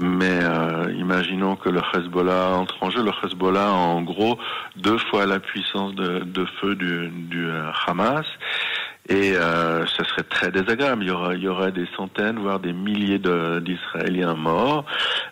Mais 0.00 0.38
euh, 0.42 0.92
imaginons 0.96 1.56
que 1.56 1.68
le 1.68 1.80
Hezbollah 1.94 2.50
entre 2.50 2.80
en 2.82 2.90
jeu. 2.90 3.02
Le 3.02 3.10
Hezbollah 3.24 3.66
a 3.66 3.72
en 3.72 4.02
gros 4.02 4.38
deux 4.76 4.98
fois 4.98 5.26
la 5.26 5.40
puissance 5.40 5.94
de, 5.96 6.20
de 6.20 6.44
feu 6.60 6.76
du, 6.76 7.08
du 7.08 7.46
euh, 7.46 7.70
Hamas. 7.86 8.26
Et 9.08 9.32
euh, 9.34 9.86
ça 9.86 10.04
serait 10.04 10.24
très 10.24 10.50
désagréable. 10.50 11.02
Il 11.02 11.42
y, 11.42 11.48
aurait 11.48 11.72
des 11.72 11.88
centaines, 11.96 12.38
voire 12.38 12.60
des 12.60 12.74
milliers 12.74 13.18
d'Israéliens 13.18 14.34
morts. 14.34 14.84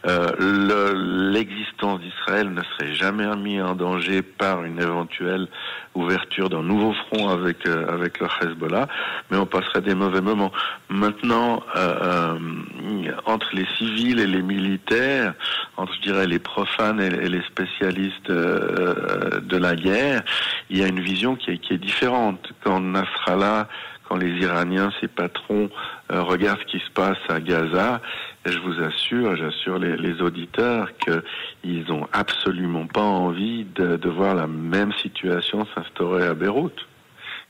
Euh, 0.07 1.33
L'existence 1.33 2.01
d'Israël 2.01 2.51
ne 2.53 2.63
serait 2.63 2.95
jamais 2.95 3.27
mis 3.37 3.61
en 3.61 3.75
danger 3.75 4.23
par 4.23 4.65
une 4.65 4.81
éventuelle 4.81 5.49
ouverture 5.97 6.49
d'un 6.49 6.63
nouveau 6.63 6.93
front 6.93 7.29
avec 7.29 7.67
euh, 7.67 7.87
avec 7.89 8.21
le 8.21 8.27
Hezbollah, 8.27 8.87
mais 9.31 9.39
on 9.39 9.47
passerait 9.47 9.81
des 9.81 9.95
mauvais 9.95 10.21
moments. 10.21 10.53
Maintenant, 10.89 11.63
euh, 11.75 11.95
euh, 12.03 13.13
entre 13.25 13.49
les 13.55 13.67
civils 13.79 14.21
et 14.21 14.27
les 14.27 14.43
militaires, 14.43 15.35
entre 15.77 15.93
je 15.95 16.03
dirais 16.03 16.27
les 16.27 16.39
profanes 16.39 17.01
et, 17.01 17.11
les 17.11 17.43
spécialistes 17.43 18.31
de 18.31 19.57
la 19.57 19.75
guerre, 19.75 20.23
il 20.71 20.79
y 20.79 20.83
a 20.83 20.87
une 20.87 21.01
vision 21.01 21.37
qui 21.37 21.51
est, 21.51 21.59
qui 21.59 21.75
est 21.75 21.79
différente. 21.79 22.53
Quand 22.67 22.81
Nasrallah 22.81 23.69
quand 24.09 24.17
les 24.17 24.33
Iraniens, 24.41 24.93
ses 25.01 25.09
patrons, 25.09 25.69
regardent 26.11 26.61
ce 26.61 26.67
qui 26.67 26.79
se 26.79 26.91
passe 26.91 27.19
à 27.29 27.41
Gaza, 27.41 28.01
je 28.45 28.59
vous 28.59 28.81
assure, 28.81 29.37
j'assure 29.37 29.79
les, 29.79 29.97
les 29.97 30.21
auditeurs 30.23 30.91
qu'ils 30.99 31.85
n'ont 31.89 32.07
absolument 32.13 32.87
pas 32.87 33.03
envie 33.03 33.65
de, 33.75 33.97
de, 33.97 34.09
voir 34.09 34.35
la 34.35 34.47
même 34.47 34.93
situation 35.03 35.67
s'instaurer 35.75 36.27
à 36.27 36.35
Beyrouth. 36.35 36.87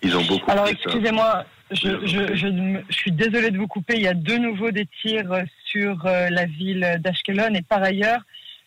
Ils 0.02 0.16
ont 0.16 0.24
beaucoup. 0.24 0.50
Alors 0.50 0.68
excusez-moi, 0.68 1.44
je, 1.70 2.06
je, 2.06 2.34
je, 2.34 2.82
je, 2.88 2.94
suis 2.94 3.12
désolé 3.12 3.50
de 3.50 3.58
vous 3.58 3.66
couper. 3.66 3.96
Il 3.96 4.02
y 4.02 4.08
a 4.08 4.14
de 4.14 4.36
nouveau 4.36 4.70
des 4.70 4.86
tirs 5.02 5.44
sur 5.64 6.06
euh, 6.06 6.28
la 6.30 6.46
ville 6.46 6.96
d'Ashkelon 7.00 7.54
et 7.54 7.62
par 7.62 7.82
ailleurs, 7.82 8.20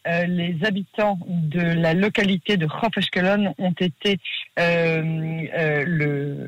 euh, 0.08 0.26
les 0.26 0.58
habitants 0.64 1.20
de 1.28 1.60
la 1.60 1.94
localité 1.94 2.56
de 2.56 2.66
Khof 2.68 2.94
ont 3.58 3.76
été 3.80 4.18
euh, 4.58 5.02
euh, 5.54 5.84
le, 5.86 6.48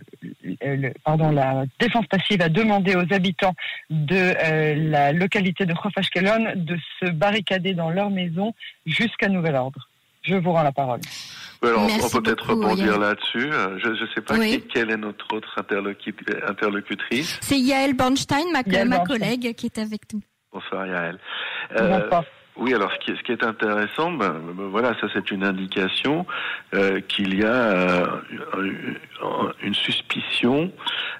le, 0.62 0.93
pardon 1.03 1.31
la 1.31 1.65
défense 1.79 2.05
passive 2.08 2.41
a 2.41 2.48
demandé 2.48 2.96
aux 2.96 3.13
habitants 3.13 3.53
de 3.89 4.89
la 4.89 5.12
localité 5.12 5.65
de 5.65 5.74
Khof 5.74 5.93
de 5.96 6.77
se 7.00 7.12
barricader 7.12 7.74
dans 7.74 7.89
leur 7.89 8.10
maison 8.10 8.53
jusqu'à 8.86 9.27
nouvel 9.27 9.55
ordre. 9.55 9.89
Je 10.24 10.36
vous 10.36 10.51
rends 10.51 10.63
la 10.63 10.72
parole. 10.72 11.01
on, 11.62 12.10
peut 12.10 12.22
peut-être 12.22 12.51
rebondir 12.51 13.00
là-dessus. 13.00 13.50
Je 13.84 13.89
ne 13.89 14.08
sais 14.15 14.22
pas 14.22 14.39
qui, 14.39 14.62
quelle 14.62 14.91
est 14.91 14.98
notre 14.98 15.25
autre 15.34 15.53
interlocutrice. 16.48 17.38
C'est 17.41 17.60
Yael 17.60 17.96
Bornstein, 17.96 18.46
ma, 18.53 18.62
ma 18.86 19.00
collègue, 19.00 19.53
qui 19.55 19.65
est 19.65 19.77
avec 19.77 20.01
nous. 20.13 20.22
Bonsoir 20.53 20.86
Yael. 20.88 21.20
Bonsoir. 21.75 22.24
Oui, 22.62 22.75
alors 22.75 22.91
ce 22.91 23.24
qui 23.24 23.32
est, 23.32 23.44
intéressant, 23.44 24.12
ben, 24.12 24.36
ben 24.53 24.68
voilà, 24.70 24.94
ça 25.01 25.08
c'est 25.12 25.32
une 25.32 25.44
indication 25.44 26.27
euh, 26.75 27.01
qu'il 27.01 27.34
y 27.34 27.44
a 27.44 27.48
euh, 27.48 28.06
une 29.63 29.74
suspicion 29.74 30.72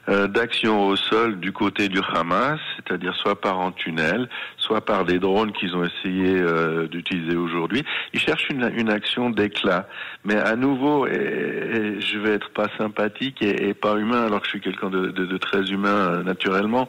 euh, 0.08 0.28
d'action 0.28 0.86
au 0.86 0.96
sol 0.96 1.40
du 1.40 1.52
côté 1.52 1.90
du 1.90 2.00
Hamas, 2.14 2.60
c'est-à-dire 2.76 3.16
soit 3.16 3.42
par 3.42 3.60
en 3.60 3.72
tunnel, 3.72 4.30
soit 4.72 4.86
par 4.86 5.04
des 5.04 5.20
drones 5.20 5.52
qu'ils 5.52 5.76
ont 5.76 5.84
essayé 5.84 6.40
euh, 6.40 6.88
d'utiliser 6.88 7.36
aujourd'hui. 7.36 7.84
Ils 8.14 8.22
cherchent 8.22 8.48
une, 8.50 8.90
action 8.90 9.30
d'éclat, 9.30 9.86
mais 10.24 10.38
à 10.38 10.56
nouveau, 10.56 11.08
et, 11.08 12.00
je 12.00 12.18
vais 12.20 12.32
être 12.32 12.52
pas 12.52 12.68
sympathique 12.78 13.42
et, 13.42 13.68
et, 13.68 13.74
pas 13.74 13.98
humain, 13.98 14.26
alors 14.26 14.40
que 14.40 14.46
je 14.46 14.52
suis 14.52 14.62
quelqu'un 14.62 14.90
de, 14.90 15.38
très 15.38 15.72
humain 15.72 16.24
naturellement. 16.24 16.88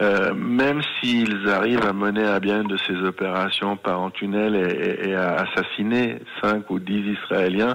même 0.00 0.80
s'ils 1.00 1.48
arrivent 1.48 1.86
à 1.86 1.92
mener 1.92 2.24
à 2.24 2.38
bien 2.38 2.62
de 2.62 2.76
ces 2.76 2.96
opérations 3.02 3.76
par 3.76 4.00
en 4.00 4.10
tunnel 4.10 4.54
et, 4.54 5.10
et 5.10 5.14
à 5.14 5.44
assassiner 5.44 6.20
5 6.42 6.70
ou 6.70 6.78
10 6.78 7.16
Israéliens, 7.20 7.74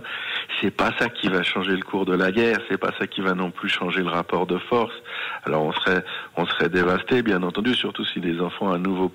c'est 0.61 0.71
pas 0.71 0.91
ça 0.99 1.09
qui 1.09 1.27
va 1.27 1.43
changer 1.43 1.75
le 1.75 1.83
cours 1.83 2.05
de 2.05 2.15
la 2.15 2.31
guerre, 2.31 2.57
c'est 2.69 2.77
pas 2.77 2.91
ça 2.99 3.07
qui 3.07 3.21
va 3.21 3.33
non 3.33 3.51
plus 3.51 3.69
changer 3.69 4.01
le 4.01 4.09
rapport 4.09 4.45
de 4.45 4.57
force. 4.57 4.93
Alors 5.45 5.63
on 5.63 5.71
serait, 5.73 6.03
on 6.35 6.45
serait 6.45 6.69
dévasté, 6.69 7.21
bien 7.21 7.43
entendu, 7.43 7.73
surtout 7.73 8.05
si 8.05 8.19
des 8.19 8.39
enfants 8.39 8.71
à 8.71 8.77
nouveau 8.77 9.11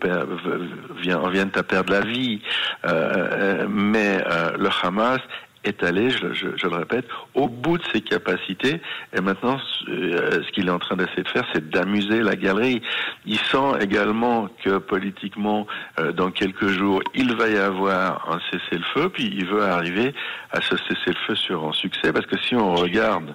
viennent 1.00 1.50
à 1.54 1.62
perdre 1.62 1.92
la 1.92 2.00
vie. 2.00 2.40
Euh, 2.84 2.88
euh, 2.88 3.66
mais 3.68 4.22
euh, 4.30 4.56
le 4.58 4.68
Hamas 4.82 5.20
est 5.68 5.82
allé, 5.82 6.10
je, 6.10 6.32
je, 6.32 6.66
le 6.66 6.76
répète, 6.76 7.06
au 7.34 7.48
bout 7.48 7.78
de 7.78 7.84
ses 7.92 8.00
capacités. 8.00 8.80
Et 9.16 9.20
maintenant, 9.20 9.58
ce 9.86 10.50
qu'il 10.52 10.68
est 10.68 10.70
en 10.70 10.78
train 10.78 10.96
d'essayer 10.96 11.22
de 11.22 11.28
faire, 11.28 11.44
c'est 11.52 11.68
d'amuser 11.70 12.20
la 12.20 12.36
galerie. 12.36 12.82
Il 13.26 13.38
sent 13.38 13.78
également 13.80 14.48
que 14.64 14.78
politiquement, 14.78 15.66
dans 16.14 16.30
quelques 16.30 16.68
jours, 16.68 17.02
il 17.14 17.34
va 17.34 17.48
y 17.48 17.56
avoir 17.56 18.30
un 18.30 18.38
cessez-le-feu, 18.50 19.08
puis 19.10 19.32
il 19.34 19.46
veut 19.46 19.62
arriver 19.62 20.14
à 20.52 20.60
ce 20.60 20.76
cessez-le-feu 20.76 21.34
sur 21.34 21.66
un 21.66 21.72
succès, 21.72 22.12
parce 22.12 22.26
que 22.26 22.38
si 22.38 22.54
on 22.54 22.74
regarde 22.74 23.34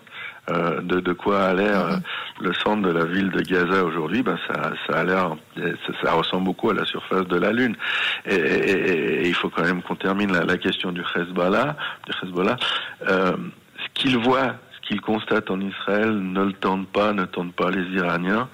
euh, 0.50 0.82
de, 0.82 1.00
de, 1.00 1.14
quoi 1.14 1.46
a 1.46 1.54
l'air 1.54 1.86
euh, 1.86 1.96
le 2.42 2.54
centre 2.54 2.82
de 2.82 2.92
la 2.92 3.06
ville 3.06 3.30
de 3.30 3.40
Gaza 3.40 3.82
aujourd'hui, 3.86 4.24
ben 4.24 4.38
ça, 4.46 4.74
ça 4.86 5.00
a 5.00 5.04
l'air, 5.06 5.38
ça, 6.04 6.12
ressemble 6.12 6.44
beaucoup 6.44 6.70
à 6.70 6.74
la 6.74 6.84
surface 6.84 7.26
de 7.28 7.38
la 7.38 7.54
Lune. 7.54 7.78
Et, 8.26 8.36
et, 8.36 9.22
et 9.22 9.28
il 9.28 9.34
faut 9.36 9.50
quand 9.50 9.64
même 9.64 9.82
qu'on 9.82 9.96
termine 9.96 10.34
la, 10.34 10.44
la, 10.44 10.58
question 10.58 10.92
du 10.92 11.02
Hezbollah. 11.16 11.78
Du 12.06 12.14
Hezbollah. 12.22 12.58
Euh, 13.08 13.38
ce 13.78 13.88
qu'il 13.94 14.18
voit, 14.18 14.56
ce 14.76 14.88
qu'il 14.90 15.00
constate 15.00 15.50
en 15.50 15.62
Israël, 15.62 16.12
ne 16.12 16.44
le 16.44 16.54
tente 16.54 16.90
pas, 16.90 17.14
ne 17.14 17.24
tente 17.24 17.54
pas 17.54 17.72
les 17.72 17.86
Iraniens. 17.96 18.50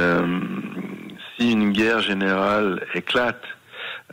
Euh, 0.00 0.40
si 1.38 1.52
une 1.52 1.70
guerre 1.70 2.00
générale 2.00 2.84
éclate 2.94 3.44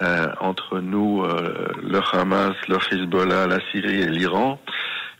euh, 0.03 0.27
entre 0.39 0.81
nous, 0.81 1.25
le 1.25 1.99
Hamas, 2.13 2.53
le 2.67 2.77
Hezbollah, 2.91 3.47
la 3.47 3.59
Syrie 3.71 4.01
et 4.01 4.09
l'Iran, 4.09 4.61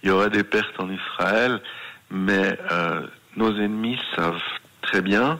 il 0.04 0.10
y 0.10 0.12
aurait 0.12 0.30
des 0.30 0.44
pertes 0.44 0.80
en 0.80 0.89
Israël 0.89 1.60
mais 2.10 2.58
euh, 2.72 3.02
nos 3.36 3.56
ennemis 3.58 4.00
savent 4.16 4.42
très 4.82 5.02
bien 5.02 5.40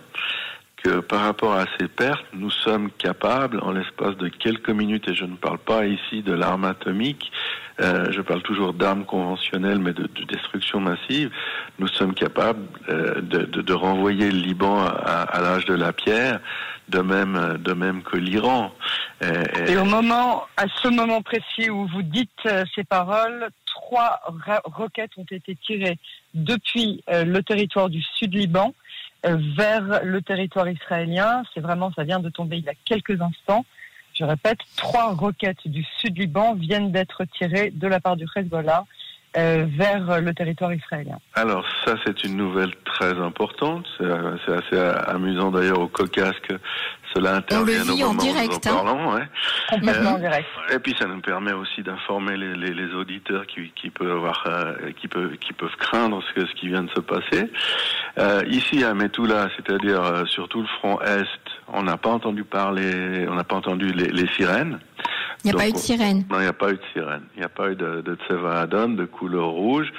que 0.84 1.00
par 1.00 1.22
rapport 1.22 1.54
à 1.54 1.66
ces 1.80 1.88
pertes, 1.88 2.26
nous 2.34 2.52
sommes 2.52 2.92
capables, 2.92 3.60
en 3.62 3.72
l'espace 3.72 4.16
de 4.18 4.28
quelques 4.28 4.70
minutes, 4.70 5.08
et 5.10 5.16
je 5.16 5.26
ne 5.26 5.36
parle 5.36 5.58
pas 5.58 5.86
ici 5.86 6.22
de 6.22 6.34
l'arme 6.34 6.66
atomique, 6.66 7.32
euh, 7.80 8.12
je 8.12 8.22
parle 8.22 8.42
toujours 8.42 8.74
d'armes 8.74 9.06
conventionnelles, 9.06 9.80
mais 9.80 9.94
de, 9.94 10.04
de, 10.04 10.24
destruction 10.24 10.80
massive, 10.80 11.32
nous 11.80 11.88
sommes 11.88 12.14
capables 12.14 12.64
euh, 12.90 13.22
de, 13.22 13.40
de, 13.46 13.62
de, 13.62 13.74
renvoyer 13.74 14.32
le 14.32 14.38
Liban 14.38 14.84
à, 14.84 15.22
à 15.24 15.42
l'âge 15.42 15.66
de 15.66 15.76
la 15.76 15.94
pierre, 15.94 16.40
de 16.90 17.00
même, 17.00 17.58
de 17.60 17.74
même 17.74 18.02
que 18.04 18.18
l'Iran. 18.18 18.72
Et, 19.22 19.72
et, 19.72 19.78
au 19.78 19.86
moment, 19.86 20.46
à 20.58 20.66
ce 20.82 20.88
moment 20.88 21.22
précis 21.22 21.70
où 21.70 21.88
vous 21.88 22.04
dites 22.04 22.30
euh, 22.46 22.64
ces 22.76 22.84
paroles, 22.84 23.50
trois 23.88 24.20
roquettes 24.66 25.12
ont 25.18 25.26
été 25.30 25.56
tirées 25.56 25.98
depuis 26.34 27.04
euh, 27.10 27.24
le 27.24 27.42
territoire 27.42 27.90
du 27.90 28.02
Sud-Liban 28.02 28.74
euh, 29.26 29.38
vers 29.56 30.04
le 30.04 30.22
territoire 30.22 30.68
israélien. 30.70 31.44
C'est 31.54 31.62
vraiment, 31.62 31.92
ça 31.94 32.04
vient 32.04 32.20
de 32.20 32.30
tomber 32.30 32.58
il 32.58 32.66
y 32.66 32.70
a 32.70 32.74
quelques 32.86 33.22
instants. 33.22 33.66
Je 34.14 34.26
répète, 34.26 34.60
trois 34.76 35.14
roquettes 35.14 35.68
du 35.68 35.86
Sud-Liban 36.00 36.56
viennent 36.56 36.92
d'être 36.92 37.24
tirées 37.38 37.72
de 37.72 37.88
la 37.88 38.00
part 38.00 38.18
du 38.18 38.26
Hezbollah 38.36 38.86
euh, 39.38 39.66
vers 39.70 40.20
le 40.22 40.34
territoire 40.34 40.74
israélien. 40.74 41.20
Alors 41.36 41.64
ça, 41.86 41.96
c'est 42.06 42.24
une 42.24 42.36
nouvelle 42.36 42.74
très 42.84 43.14
importante. 43.20 43.86
C'est 44.00 44.54
assez 44.54 44.80
amusant 45.08 45.52
d'ailleurs 45.52 45.80
au 45.80 45.88
que 45.88 46.60
cela 47.14 47.36
intervient 47.36 47.84
au 47.84 47.86
moment 47.86 48.10
en 48.10 48.14
direct, 48.16 48.66
où 48.66 48.70
nous 48.70 48.76
en 48.76 48.80
hein. 48.80 48.84
parlons. 48.84 49.14
Ouais. 49.16 49.28
Complètement 49.70 50.12
en 50.12 50.20
direct. 50.20 50.48
Et 50.72 50.80
puis 50.80 50.96
ça 51.00 51.06
nous 51.06 51.22
permet 51.22 51.54
aussi 51.54 51.82
d'informer 51.84 52.38
les, 52.38 52.56
les, 52.56 52.74
les, 52.74 52.94
auditeurs 52.94 53.46
qui, 53.48 53.72
qui 53.76 53.90
peuvent 53.90 54.12
avoir, 54.12 54.44
euh, 54.48 54.92
qui 55.00 55.08
peuvent, 55.08 55.38
qui 55.38 55.54
peuvent 55.54 55.76
craindre 55.78 56.22
ce, 56.36 56.54
qui 56.56 56.68
vient 56.68 56.84
de 56.84 56.90
se 56.92 57.00
passer. 57.00 57.52
Euh, 58.18 58.44
ici 58.48 58.84
à 58.84 58.94
Metula, 58.94 59.50
c'est-à-dire 59.56 60.02
euh, 60.04 60.26
sur 60.26 60.48
tout 60.50 60.62
le 60.62 60.68
front 60.80 61.00
est, 61.02 61.26
on 61.68 61.84
n'a 61.84 61.98
pas 61.98 62.10
entendu 62.10 62.44
parler, 62.44 63.26
on 63.30 63.36
n'a 63.36 63.44
pas 63.44 63.56
entendu 63.56 63.88
les, 63.92 64.08
les 64.08 64.28
sirènes. 64.34 64.80
Il 65.44 65.52
n'y 65.52 65.56
a 65.56 65.58
pas 65.58 65.70
eu 65.70 65.72
de 65.72 65.78
sirène. 65.78 66.26
Non, 66.30 66.40
il 66.40 66.44
n'y 66.44 66.48
a 66.48 66.54
pas 66.54 66.72
eu 66.72 66.76
de 66.76 66.82
sirène. 66.94 67.24
Il 67.36 67.40
n'y 67.40 67.46
a 67.46 67.50
pas 67.50 67.70
eu 67.70 67.76
de, 67.76 68.02
de 68.02 68.96
de 68.96 69.06
couleur 69.06 69.50
rouge. 69.50 69.94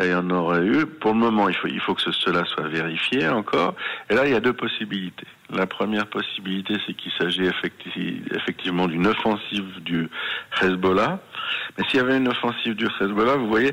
Il 0.00 0.10
y 0.10 0.14
en 0.14 0.28
aurait 0.30 0.64
eu. 0.64 0.86
Pour 0.86 1.12
le 1.12 1.18
moment, 1.18 1.48
il 1.48 1.54
faut, 1.54 1.68
il 1.68 1.80
faut 1.80 1.94
que 1.94 2.02
cela 2.02 2.44
soit 2.46 2.66
vérifié 2.66 3.28
encore. 3.28 3.74
Et 4.10 4.14
là, 4.14 4.26
il 4.26 4.32
y 4.32 4.34
a 4.34 4.40
deux 4.40 4.52
possibilités. 4.52 5.26
La 5.50 5.66
première 5.66 6.06
possibilité, 6.06 6.74
c'est 6.84 6.94
qu'il 6.94 7.12
s'agit 7.12 7.48
effectivement 8.34 8.88
d'une 8.88 9.06
offensive 9.06 9.82
du 9.82 10.08
Hezbollah. 10.60 11.20
Mais 11.78 11.84
s'il 11.84 12.00
y 12.00 12.02
avait 12.02 12.16
une 12.16 12.28
offensive 12.28 12.74
du 12.74 12.86
Hezbollah, 12.86 13.36
vous 13.36 13.46
voyez, 13.46 13.72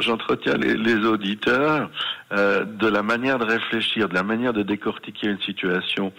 j'entretiens 0.00 0.54
les, 0.54 0.74
les, 0.74 1.04
auditeurs 1.04 1.90
euh, 2.32 2.64
de 2.64 2.86
la 2.86 3.02
manière 3.02 3.38
de 3.38 3.44
réfléchir, 3.46 4.08
de 4.08 4.14
la 4.14 4.22
manière 4.22 4.52
de 4.52 4.62
décortiquer 4.62 5.28
une 5.28 5.40
situation. 5.40 6.12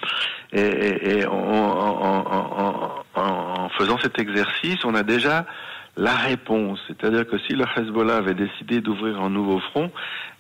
Et, 0.52 0.60
et, 0.60 1.20
et 1.20 1.26
en, 1.26 1.32
en, 1.32 3.04
en, 3.16 3.22
en, 3.22 3.70
faisant 3.78 3.98
cet 4.00 4.20
exercice, 4.20 4.84
on 4.84 4.96
a 4.96 5.04
déjà 5.04 5.46
la 6.00 6.16
réponse. 6.16 6.80
C'est-à-dire 6.88 7.28
que 7.28 7.38
si 7.40 7.54
le 7.54 7.66
Hezbollah 7.76 8.16
avait 8.16 8.34
décidé 8.34 8.80
d'ouvrir 8.80 9.22
un 9.22 9.30
nouveau 9.30 9.60
front, 9.60 9.92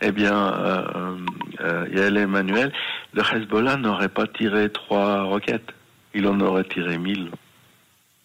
eh 0.01 0.11
bien, 0.11 0.33
euh, 0.33 1.17
euh, 1.59 1.85
Yael 1.93 2.17
Emmanuel, 2.17 2.71
le 3.13 3.21
Hezbollah 3.21 3.75
n'aurait 3.75 4.09
pas 4.09 4.25
tiré 4.25 4.69
trois 4.69 5.23
roquettes. 5.23 5.73
Il 6.13 6.27
en 6.27 6.39
aurait 6.39 6.63
tiré 6.63 6.97
mille. 6.97 7.29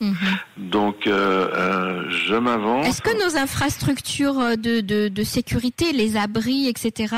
Mhm. 0.04 0.70
Donc, 0.70 1.06
euh, 1.06 1.49
euh, 1.52 2.11
je 2.11 2.34
m'avance. 2.34 2.87
Est-ce 2.87 3.00
que 3.00 3.25
nos 3.25 3.37
infrastructures 3.37 4.56
de, 4.58 4.80
de, 4.80 5.08
de, 5.08 5.25
sécurité, 5.25 5.92
les 5.92 6.16
abris, 6.16 6.68
etc., 6.68 7.14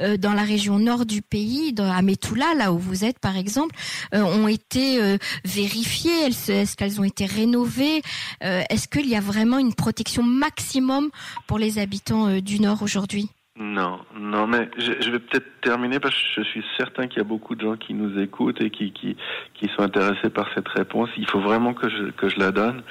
euh, 0.00 0.16
dans 0.16 0.34
la 0.34 0.42
région 0.42 0.78
nord 0.78 1.06
du 1.06 1.22
pays, 1.22 1.74
à 1.78 2.02
Metula, 2.02 2.54
là 2.54 2.72
où 2.72 2.78
vous 2.78 3.04
êtes 3.04 3.18
par 3.18 3.36
exemple, 3.36 3.74
ont 4.12 4.48
été 4.48 5.18
vérifiées? 5.44 6.26
Est-ce 6.26 6.76
qu'elles 6.76 7.00
ont 7.00 7.04
été 7.04 7.24
rénovées? 7.26 8.02
Est-ce 8.40 8.88
qu'il 8.88 9.08
y 9.08 9.16
a 9.16 9.20
vraiment 9.20 9.58
une 9.58 9.74
protection 9.74 10.22
maximum 10.22 11.10
pour 11.46 11.58
les 11.58 11.78
habitants 11.78 12.40
du 12.40 12.60
nord 12.60 12.82
aujourd'hui? 12.82 13.30
Non, 13.60 13.98
non, 14.14 14.46
mais 14.46 14.70
je, 14.78 15.10
vais 15.10 15.18
peut-être 15.18 15.60
terminer 15.62 15.98
parce 15.98 16.14
que 16.14 16.44
je 16.44 16.48
suis 16.48 16.64
certain 16.76 17.08
qu'il 17.08 17.18
y 17.18 17.20
a 17.20 17.24
beaucoup 17.24 17.56
de 17.56 17.62
gens 17.62 17.76
qui 17.76 17.92
nous 17.92 18.16
écoutent 18.20 18.60
et 18.60 18.70
qui, 18.70 18.92
qui, 18.92 19.16
qui 19.54 19.68
sont 19.74 19.82
intéressés 19.82 20.30
par 20.30 20.48
cette 20.54 20.68
réponse. 20.68 21.08
Il 21.16 21.28
faut 21.28 21.40
vraiment 21.40 21.74
que 21.74 21.88
je, 21.88 22.10
que 22.12 22.28
je 22.28 22.38
la 22.38 22.52
donne. 22.52 22.82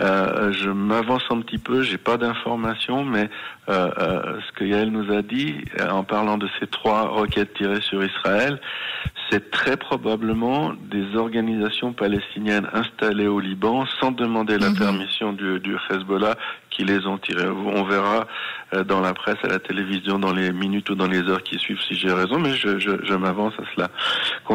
Euh, 0.00 0.52
je 0.52 0.70
m'avance 0.70 1.22
un 1.30 1.40
petit 1.40 1.58
peu, 1.58 1.82
j'ai 1.82 1.98
pas 1.98 2.16
d'informations, 2.16 3.04
mais 3.04 3.30
euh, 3.68 3.90
euh, 3.98 4.40
ce 4.46 4.52
que 4.52 4.64
Yael 4.64 4.90
nous 4.90 5.12
a 5.12 5.22
dit 5.22 5.64
euh, 5.78 5.88
en 5.88 6.02
parlant 6.02 6.36
de 6.36 6.48
ces 6.58 6.66
trois 6.66 7.02
roquettes 7.02 7.54
tirées 7.54 7.80
sur 7.80 8.04
Israël, 8.04 8.60
c'est 9.30 9.52
très 9.52 9.76
probablement 9.76 10.72
des 10.90 11.16
organisations 11.16 11.92
palestiniennes 11.92 12.68
installées 12.72 13.28
au 13.28 13.38
Liban 13.38 13.86
sans 14.00 14.10
demander 14.10 14.58
la 14.58 14.70
mhm. 14.70 14.78
permission 14.78 15.32
du, 15.32 15.60
du 15.60 15.76
Hezbollah 15.90 16.34
qui 16.70 16.84
les 16.84 17.06
ont 17.06 17.18
tirées. 17.18 17.48
On 17.48 17.84
verra 17.84 18.26
euh, 18.74 18.82
dans 18.82 19.00
la 19.00 19.14
presse, 19.14 19.36
à 19.44 19.46
la 19.46 19.60
télévision, 19.60 20.18
dans 20.18 20.32
les 20.32 20.52
minutes 20.52 20.90
ou 20.90 20.96
dans 20.96 21.06
les 21.06 21.22
heures 21.28 21.44
qui 21.44 21.56
suivent 21.58 21.80
si 21.88 21.94
j'ai 21.94 22.12
raison, 22.12 22.40
mais 22.40 22.54
je, 22.54 22.80
je, 22.80 22.90
je 23.04 23.14
m'avance 23.14 23.54
à 23.60 23.62
cela. 23.74 23.90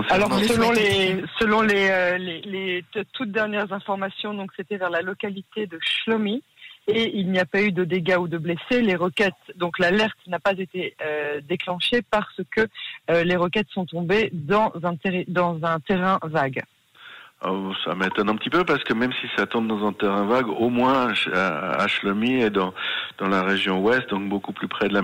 Alors 0.10 0.34
selon 0.40 0.72
les 0.72 1.24
selon 1.40 1.62
les, 1.62 2.18
les, 2.20 2.42
les 2.42 2.86
toutes 3.14 3.32
dernières 3.32 3.72
informations, 3.72 4.34
donc 4.34 4.52
c'était 4.58 4.76
vers 4.76 4.90
la 4.90 5.02
localité 5.02 5.29
de 5.30 5.80
Shlomi 5.82 6.44
et 6.88 7.18
il 7.18 7.30
n'y 7.30 7.40
a 7.40 7.46
pas 7.46 7.62
eu 7.62 7.72
de 7.72 7.84
dégâts 7.84 8.18
ou 8.20 8.28
de 8.28 8.38
blessés. 8.38 8.82
Les 8.82 8.96
roquettes, 8.96 9.34
donc 9.56 9.78
l'alerte 9.80 10.18
n'a 10.28 10.40
pas 10.40 10.54
été 10.54 10.96
euh, 11.02 11.40
déclenchée 11.48 12.02
parce 12.02 12.42
que 12.52 12.68
euh, 13.12 13.24
les 13.24 13.36
roquettes 13.36 13.70
sont 13.70 13.86
tombées 13.86 14.30
dans 14.34 14.72
un, 14.84 14.96
dans 15.28 15.60
un 15.64 15.80
terrain 15.80 16.20
vague. 16.24 16.64
Oh, 17.46 17.72
ça 17.86 17.96
m'étonne 17.96 18.30
un 18.30 18.36
petit 18.36 18.50
peu 18.50 18.66
parce 18.66 18.84
que 18.84 18.94
même 18.94 19.14
si 19.14 19.28
ça 19.38 19.46
tombe 19.46 19.66
dans 19.66 19.88
un 19.88 19.94
terrain 19.94 20.26
vague, 20.26 20.50
au 20.50 20.68
moins 20.68 21.14
à 21.34 21.88
Shlomi 21.88 22.42
et 22.42 22.50
dans 22.50 22.74
dans 23.18 23.30
la 23.30 23.44
région 23.44 23.80
ouest, 23.80 24.10
donc 24.10 24.28
beaucoup 24.28 24.52
plus 24.52 24.68
près 24.68 24.90
de 24.90 24.94
la, 24.94 25.02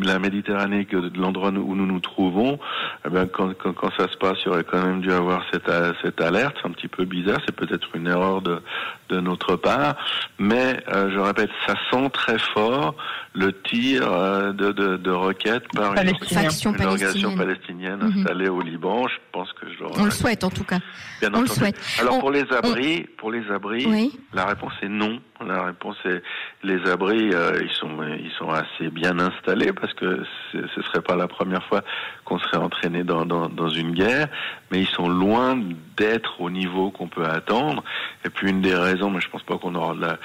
la 0.00 0.18
Méditerranée 0.20 0.84
que 0.84 0.96
de 0.96 1.18
l'endroit 1.18 1.50
où 1.50 1.74
nous 1.74 1.86
nous 1.86 1.98
trouvons, 1.98 2.60
eh 3.04 3.10
bien, 3.10 3.26
quand, 3.26 3.54
quand, 3.54 3.72
quand, 3.72 3.90
ça 3.96 4.06
se 4.08 4.16
passe, 4.16 4.38
il 4.44 4.50
aurait 4.50 4.62
quand 4.62 4.84
même 4.84 5.00
dû 5.00 5.10
avoir 5.10 5.44
cette 5.52 5.70
cette 6.00 6.20
alerte. 6.20 6.56
C'est 6.62 6.68
un 6.68 6.72
petit 6.72 6.86
peu 6.86 7.06
bizarre, 7.06 7.40
c'est 7.44 7.56
peut-être 7.56 7.88
une 7.96 8.06
erreur 8.06 8.40
de 8.40 8.60
de 9.08 9.20
notre 9.20 9.56
part, 9.56 9.96
mais 10.38 10.82
euh, 10.92 11.10
je 11.12 11.18
répète, 11.18 11.50
ça 11.66 11.74
sent 11.90 12.10
très 12.10 12.38
fort 12.38 12.94
le 13.34 13.52
tir 13.62 14.10
euh, 14.10 14.52
de, 14.52 14.72
de, 14.72 14.96
de 14.96 15.10
roquettes 15.10 15.66
par 15.74 15.92
une, 15.92 16.08
organisation 16.08 17.36
palestinienne 17.36 18.00
mhm. 18.00 18.18
installée 18.18 18.48
au 18.48 18.60
Liban. 18.60 19.06
Je 19.08 19.14
pense 19.32 19.52
que 19.52 19.66
je 19.68 19.84
On 20.00 20.04
le 20.04 20.10
souhaite 20.10 20.44
en 20.44 20.50
tout 20.50 20.64
cas. 20.64 20.78
Bien 21.20 21.30
on 21.34 21.42
le 21.42 21.46
souhaite. 21.46 21.76
Alors 22.00 22.20
pour 22.20 22.30
les 22.30 22.44
abris, 22.52 23.06
pour 23.18 23.32
les 23.32 23.48
abris, 23.50 23.86
la 24.32 24.46
réponse 24.46 24.72
est 24.82 24.88
non. 24.88 25.20
La 25.40 25.64
réponse 25.64 25.96
est 26.04 26.22
les 26.62 26.80
abris, 26.88 27.30
euh, 27.32 27.58
ils 27.60 27.70
sont 27.72 27.90
ils 28.02 28.30
sont 28.38 28.50
assez 28.50 28.88
bien 28.88 29.18
installés 29.18 29.72
parce 29.72 29.92
que 29.92 30.22
ce 30.52 30.82
serait 30.82 31.02
pas 31.02 31.16
la 31.16 31.26
première 31.26 31.64
fois 31.64 31.82
qu'on 32.24 32.38
serait 32.38 32.58
entraîné 32.58 33.02
dans, 33.02 33.26
dans, 33.26 33.68
une 33.68 33.92
guerre, 33.92 34.28
mais 34.70 34.80
ils 34.80 34.88
sont 34.88 35.08
loin 35.08 35.60
d'être 35.96 36.40
au 36.40 36.50
niveau 36.50 36.92
qu'on 36.92 37.08
peut 37.08 37.24
attendre. 37.24 37.82
Et 38.24 38.30
puis 38.30 38.48
une 38.48 38.60
des 38.60 38.76
raisons, 38.76 39.10
mais 39.10 39.20
je 39.20 39.28
pense 39.28 39.42
pas 39.42 39.58
qu'on 39.58 39.74
aura 39.74 39.94
la, 39.94 40.18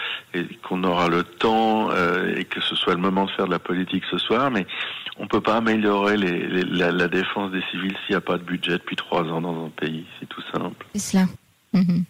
qu'on 0.61 0.83
aura 0.83 1.09
le 1.09 1.23
temps 1.23 1.89
euh, 1.91 2.35
et 2.35 2.45
que 2.45 2.61
ce 2.61 2.75
soit 2.75 2.93
le 2.93 3.01
moment 3.01 3.25
de 3.25 3.31
faire 3.31 3.47
de 3.47 3.51
la 3.51 3.59
politique 3.59 4.03
ce 4.11 4.19
soir, 4.19 4.51
mais 4.51 4.67
on 5.17 5.27
peut 5.27 5.41
pas 5.41 5.57
améliorer 5.57 6.17
la, 6.17 7.07
défense 7.07 7.51
des 7.51 7.63
civils 7.71 7.97
s'il 8.05 8.11
n'y 8.11 8.15
a 8.15 8.21
pas 8.21 8.37
de 8.37 8.43
budget 8.43 8.73
depuis 8.73 8.95
trois 8.95 9.23
ans 9.23 9.41
dans 9.41 9.65
un 9.65 9.69
pays. 9.69 10.05
C'est 10.19 10.29
tout 10.29 10.43
simple. 10.53 10.85
C'est 10.93 11.17
cela. 11.17 11.25
Mhm. 11.73 12.05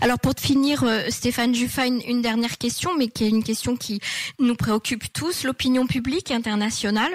Alors 0.00 0.18
pour 0.18 0.32
finir, 0.38 0.82
euh, 0.84 1.04
Stéphane 1.08 1.54
Juffa, 1.54 1.86
une, 1.86 2.22
dernière 2.22 2.58
question, 2.58 2.90
mais 2.96 3.08
qui 3.08 3.24
est 3.24 3.28
une 3.28 3.44
question 3.44 3.76
qui 3.76 4.00
nous 4.38 4.54
préoccupe 4.54 5.12
tous. 5.12 5.44
L'opinion 5.44 5.86
publique 5.86 6.30
internationale 6.30 7.12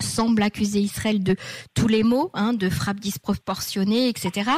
semble 0.00 0.42
accuser 0.42 0.78
Israël 0.78 1.22
de 1.22 1.36
tous 1.74 1.88
les 1.88 2.02
maux, 2.02 2.30
hein, 2.32 2.54
de 2.54 2.70
frappes 2.70 3.00
disproportionnées, 3.00 4.08
etc. 4.08 4.50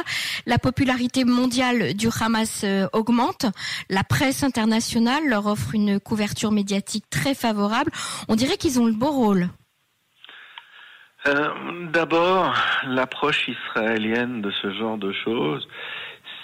La 0.45 0.57
popularité 0.57 1.25
mondiale 1.25 1.93
du 1.95 2.07
Hamas 2.19 2.61
euh, 2.63 2.87
augmente. 2.93 3.45
La 3.89 4.03
presse 4.03 4.43
internationale 4.43 5.23
leur 5.27 5.47
offre 5.47 5.75
une 5.75 5.99
couverture 5.99 6.51
médiatique 6.51 7.09
très 7.09 7.33
favorable. 7.33 7.91
On 8.29 8.35
dirait 8.35 8.57
qu'ils 8.57 8.79
ont 8.79 8.85
le 8.85 8.93
beau 8.93 9.11
rôle. 9.11 9.49
Euh, 11.25 11.87
d'abord, 11.91 12.53
l'approche 12.85 13.47
israélienne 13.47 14.41
de 14.41 14.51
ce 14.61 14.73
genre 14.73 14.97
de 14.97 15.13
choses, 15.23 15.65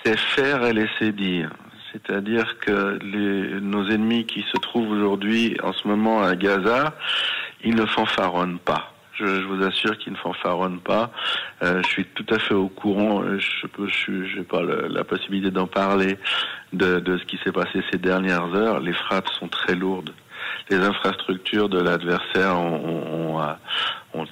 c'est 0.04 0.18
faire 0.18 0.64
et 0.66 0.74
laisser 0.74 1.12
dire. 1.12 1.52
C'est-à-dire 1.92 2.60
que 2.60 3.00
les, 3.02 3.62
nos 3.62 3.88
ennemis 3.90 4.26
qui 4.26 4.42
se 4.42 4.58
trouvent 4.62 4.92
aujourd'hui 4.92 5.58
en 5.64 5.74
ce 5.74 5.88
moment 5.88 6.22
à 6.22 6.36
Gaza, 6.36 6.94
ils 7.64 7.76
ne 7.76 7.86
fanfaronnent 7.86 8.60
pas. 8.60 8.94
Je, 9.14 9.26
je 9.26 9.46
vous 9.48 9.64
assure 9.64 9.98
qu'ils 9.98 10.14
ne 10.14 10.18
fanfaronnent 10.18 10.80
pas. 10.80 11.12
Euh, 11.62 11.82
je 11.84 11.88
suis 11.90 12.06
tout 12.06 12.26
à 12.30 12.40
fait 12.40 12.54
au 12.54 12.70
courant. 12.70 13.22
Euh, 13.24 13.38
je 13.38 13.68
je 13.88 14.38
n'ai 14.38 14.44
pas 14.44 14.62
la 14.62 15.04
possibilité 15.04 15.52
d'en 15.52 15.68
parler 15.68 16.18
de, 16.74 17.00
de 17.00 17.18
ce 17.18 17.26
qui 17.26 17.38
s'est 17.44 17.52
passé 17.52 17.84
ces 17.92 17.98
dernières 17.98 18.54
heures. 18.56 18.80
Les 18.80 18.94
frappes 18.94 19.28
sont 19.30 19.48
très 19.48 19.76
lourdes. 19.76 20.12
Les 20.70 20.78
infrastructures 20.78 21.68
de 21.68 21.82
l'adversaire 21.82 22.58
ont, 22.58 22.82
ont, 22.86 23.36
ont 23.36 23.56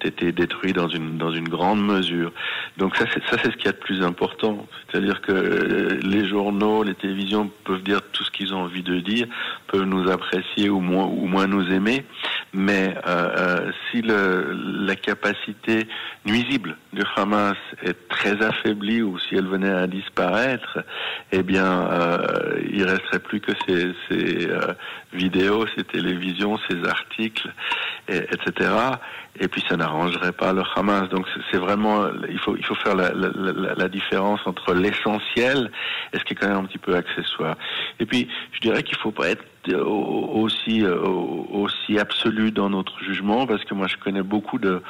été 0.04 0.32
détruits 0.32 0.74
dans 0.74 0.88
une 0.88 1.18
dans 1.18 1.32
une 1.32 1.48
grande 1.48 1.86
mesure. 1.86 2.32
Donc 2.78 2.96
ça 2.96 3.06
c'est 3.14 3.24
ça 3.30 3.38
c'est 3.44 3.52
ce 3.52 3.58
qu'il 3.58 3.66
y 3.66 3.70
a 3.70 3.74
de 3.74 3.78
plus 3.78 4.04
important, 4.04 4.66
c'est-à-dire 4.90 5.22
que 5.22 6.00
les 6.04 6.28
journaux, 6.28 6.84
les 6.84 6.96
télévisions 6.96 7.52
peuvent 7.64 7.84
dire 7.84 8.02
tout 8.12 8.24
ce 8.24 8.32
qu'ils 8.32 8.54
ont 8.54 8.62
envie 8.62 8.84
de 8.84 9.00
dire, 9.00 9.28
peuvent 9.68 9.84
nous 9.84 10.10
apprécier 10.10 10.70
ou 10.70 10.80
moins 10.80 11.06
ou 11.06 11.28
moins 11.28 11.48
nous 11.48 11.72
aimer, 11.72 12.06
mais 12.54 12.96
euh, 13.08 13.30
euh, 13.38 13.72
si 13.92 14.02
la 14.02 14.96
capacité 14.96 15.88
nuisible 16.26 16.78
du 16.94 17.04
Hamas 17.16 17.58
est 17.84 18.08
très 18.10 18.42
affaiblie 18.44 19.02
ou 19.02 19.18
si 19.20 19.36
elle 19.36 19.48
venait 19.48 19.72
à 19.72 19.88
disparaître, 19.88 20.80
eh 21.32 21.44
bien 21.44 21.90
euh, 21.92 22.60
il 22.72 22.84
resterait 22.84 23.20
plus 23.20 23.40
que 23.40 23.52
ces, 23.68 24.50
euh, 24.50 24.74
vidéos, 25.14 25.66
ces 25.76 25.84
télévisions, 25.84 26.58
ces 26.70 26.84
articles, 26.88 27.52
et, 28.08 28.18
etc. 28.18 28.72
Et 29.40 29.48
puis 29.48 29.64
ça 29.68 29.78
n'arrangerait 29.78 30.32
pas 30.32 30.54
le 30.54 30.64
Hamas. 30.76 31.10
Donc 31.10 31.26
c'est 31.52 31.58
vraiment, 31.58 32.08
il 32.30 32.40
faut, 32.40 32.56
il 32.56 32.66
faut 32.66 32.76
faire 32.76 32.96
la, 32.96 33.12
la, 33.14 33.76
la 33.76 33.90
différence 33.90 34.40
entre 34.46 34.74
l'essentiel 34.74 35.72
et 36.14 36.18
ce 36.20 36.24
qui 36.24 36.34
est 36.34 36.36
quand 36.36 36.48
même 36.48 36.58
un 36.58 36.66
petit 36.66 36.78
peu 36.78 36.96
accessoire. 36.96 37.56
Et 38.00 38.06
puis 38.06 38.28
je 38.54 38.60
dirais 38.60 38.84
qu'il 38.84 38.98
faut 38.98 39.12
pas 39.12 39.30
être 39.30 39.44
aussi 39.74 40.86
aussi 40.86 42.00
absolu 42.00 42.52
dans 42.52 42.70
notre 42.70 42.98
jugement 43.04 43.46
parce 43.46 43.64
que 43.66 43.74
moi 43.74 43.88
je 43.88 43.98
connais 43.98 44.24
beaucoup 44.24 44.60
de 44.60 44.82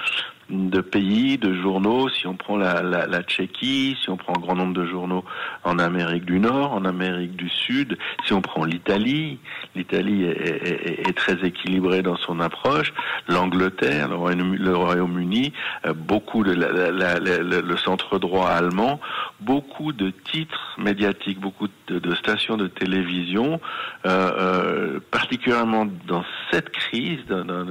de 0.50 0.82
pays, 0.82 1.38
de 1.38 1.54
journaux, 1.54 2.10
si 2.10 2.26
on 2.28 2.36
prend 2.36 2.58
la, 2.58 2.82
la, 2.82 3.06
la, 3.06 3.22
Tchéquie, 3.24 3.98
si 4.02 4.10
on 4.10 4.18
prend 4.18 4.34
un 4.38 4.40
grand 4.40 4.56
nombre 4.56 4.74
de 4.74 4.86
journaux 4.86 5.26
en 5.64 5.78
Amérique 5.78 6.26
du 6.26 6.40
Nord, 6.40 6.74
en 6.74 6.86
Amérique 6.86 7.36
du 7.36 7.50
Sud, 7.50 7.98
si 8.26 8.34
on 8.34 8.42
prend 8.42 8.64
l'Italie, 8.64 9.40
l'Italie 9.76 10.24
est, 10.24 10.30
est, 10.30 11.10
est, 11.10 11.18
très 11.18 11.46
équilibrée 11.46 12.02
dans 12.02 12.16
son 12.16 12.40
approche, 12.40 12.94
l'Angleterre, 13.28 14.10
le 14.10 14.76
Royaume-Uni, 14.76 15.54
euh, 15.86 15.94
beaucoup 15.94 16.44
de 16.44 16.54
la, 16.54 17.20
le 17.20 17.78
centre 17.78 18.18
droit 18.20 18.50
allemand, 18.50 19.00
beaucoup 19.42 19.92
de 19.92 20.10
titres 20.10 20.76
médiatiques, 20.78 21.40
beaucoup 21.40 21.68
de, 21.88 22.00
de 22.00 22.16
stations 22.16 22.58
de 22.58 22.68
télévision, 22.68 23.60
euh, 24.06 24.32
euh, 24.38 25.00
particulièrement 25.12 25.88
dans 26.08 26.24
cette 26.52 26.70
crise, 26.70 27.20
dans, 27.28 27.46
dans, 27.46 27.66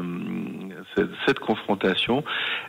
cette, 0.94 1.10
cette 1.26 1.38
confrontation, 1.38 2.24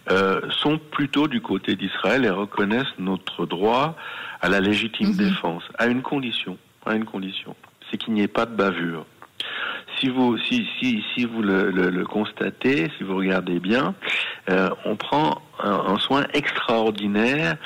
euh, 0.09 0.41
sont 0.49 0.77
plutôt 0.77 1.27
du 1.27 1.41
côté 1.41 1.75
d'Israël 1.75 2.25
et 2.25 2.29
reconnaissent 2.29 2.97
notre 2.97 3.45
droit 3.45 3.95
à 4.41 4.49
la 4.49 4.59
légitime 4.59 5.09
mhm. 5.09 5.17
défense, 5.17 5.63
à 5.77 5.87
une 5.87 6.01
condition, 6.01 6.57
à 6.85 6.95
une 6.95 7.05
condition, 7.05 7.55
c'est 7.89 7.97
qu'il 7.97 8.13
n'y 8.13 8.21
ait 8.21 8.27
pas 8.27 8.45
de 8.45 8.55
bavure. 8.55 9.05
Si 9.99 10.09
vous, 10.09 10.37
si, 10.37 10.67
si, 10.79 11.03
si 11.13 11.25
vous 11.25 11.41
le, 11.41 11.71
le, 11.71 12.05
constatez, 12.05 12.91
si 12.97 13.03
vous 13.03 13.15
regardez 13.15 13.59
bien, 13.59 13.95
euh, 14.49 14.69
on 14.85 14.95
prend 14.95 15.41
un, 15.59 15.71
un, 15.71 15.97
soin 15.97 16.25
extraordinaire 16.33 17.57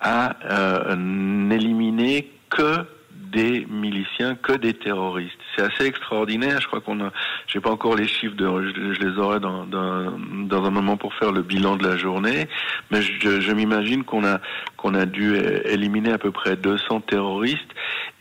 à 0.00 0.36
euh, 0.44 0.94
n'éliminer 0.96 2.30
que 2.48 2.86
des 3.30 3.66
miliciens 3.70 4.34
que 4.34 4.52
des 4.52 4.74
terroristes. 4.74 5.38
C'est 5.54 5.62
assez 5.62 5.86
extraordinaire. 5.86 6.60
Je 6.60 6.66
crois 6.66 6.80
qu'on 6.80 7.00
a, 7.00 7.12
j'ai 7.46 7.60
pas 7.60 7.70
encore 7.70 7.94
les 7.94 8.08
chiffres, 8.08 8.34
de, 8.34 8.46
je, 8.46 9.00
les 9.00 9.18
aurai 9.18 9.40
dans, 9.40 9.64
dans, 9.64 10.18
dans, 10.18 10.64
un 10.64 10.70
moment 10.70 10.96
pour 10.96 11.14
faire 11.14 11.32
le 11.32 11.42
bilan 11.42 11.76
de 11.76 11.86
la 11.86 11.96
journée, 11.96 12.48
mais 12.90 13.02
je, 13.02 13.40
je 13.40 13.52
m'imagine 13.52 14.04
qu'on 14.04 14.24
a 14.24 14.40
qu'on 14.76 14.94
a 14.94 15.06
dû 15.06 15.36
éliminer 15.64 16.12
à 16.12 16.18
peu 16.18 16.30
près 16.30 16.56
200 16.56 17.02
terroristes 17.02 17.70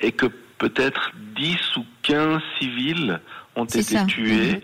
et 0.01 0.11
que 0.11 0.27
peut-être 0.57 1.11
10 1.35 1.77
ou 1.77 1.85
15 2.03 2.41
civils 2.59 3.19
ont 3.55 3.65
été 3.65 4.05
tués. 4.05 4.53
Mhm. 4.53 4.61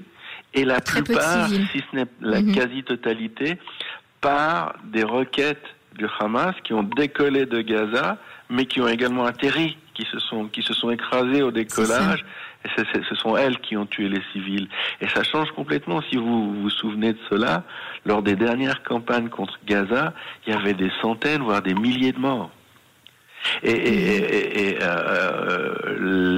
Et 0.54 0.64
la 0.64 0.80
plupart, 0.80 1.50
si 1.50 1.84
ce 1.92 1.96
n'est 1.96 2.06
la 2.22 2.42
mhm. 2.42 2.54
quasi-totalité, 2.54 3.58
par 4.22 4.76
des 4.86 5.04
roquettes 5.04 5.75
du 5.98 6.06
Hamas 6.20 6.56
qui 6.64 6.74
ont 6.74 6.84
décollé 6.84 7.46
de 7.46 7.62
Gaza, 7.62 8.18
mais 8.50 8.66
qui 8.66 8.82
ont 8.82 8.88
également 8.88 9.26
atterri, 9.26 9.78
qui 9.94 10.06
se 10.12 10.20
sont, 10.20 10.48
qui 10.48 10.62
se 10.62 10.74
sont 10.74 10.92
écrasées 10.92 11.42
au 11.42 11.52
décollage. 11.52 12.26
Et 12.66 13.02
ce 13.08 13.16
sont 13.16 13.38
elles 13.38 13.60
qui 13.60 13.78
ont 13.78 13.86
tué 13.86 14.10
les 14.10 14.22
civils. 14.34 14.68
Et 15.00 15.08
ça 15.10 15.24
change 15.24 15.52
complètement. 15.52 16.02
Si 16.10 16.18
vous 16.18 16.62
vous 16.62 16.70
souvenez 16.72 17.14
de 17.14 17.20
cela, 17.30 17.64
lors 18.06 18.24
des 18.24 18.36
dernières 18.36 18.82
campagnes 18.84 19.30
contre 19.30 19.60
Gaza, 19.68 20.14
il 20.46 20.54
y 20.54 20.56
avait 20.56 20.74
des 20.74 20.92
centaines, 21.02 21.44
voire 21.44 21.62
des 21.62 21.76
milliers 21.76 22.12
de 22.12 22.20
morts. 22.20 22.50
Et, 23.64 23.72
et, 23.72 24.70
et, 24.70 24.78
euh, 24.82 25.76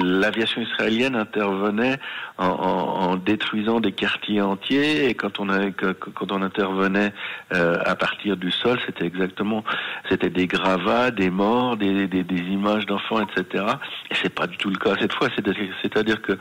l'aviation 0.02 0.62
israélienne 0.62 1.16
intervenait 1.16 1.98
en, 2.38 2.48
en, 2.48 3.16
détruisant 3.16 3.80
des 3.80 3.92
quartiers 3.92 4.42
entiers. 4.42 5.10
Et 5.10 5.14
quand 5.14 5.40
on, 5.40 5.50
avait, 5.50 5.72
quand 5.72 6.32
on 6.32 6.42
intervenait 6.42 7.14
euh, 7.54 7.78
à 7.86 7.96
partir 7.96 8.38
du 8.38 8.52
sol, 8.52 8.80
c'était 8.86 9.06
exactement, 9.06 9.64
c'était 10.10 10.30
des 10.30 10.48
gravats, 10.48 11.12
des 11.12 11.30
morts, 11.30 11.78
des, 11.78 12.08
des, 12.08 12.24
des 12.24 12.42
images 12.52 12.86
d'enfants, 12.86 13.22
etc. 13.22 13.66
Et 14.12 14.16
c'est 14.22 14.34
pas 14.34 14.48
du 14.48 14.58
tout 14.58 14.70
le 14.70 14.78
cas 14.78 14.96
cette 15.00 15.14
fois. 15.14 15.30
C'est-à-dire 15.82 16.22
que 16.22 16.34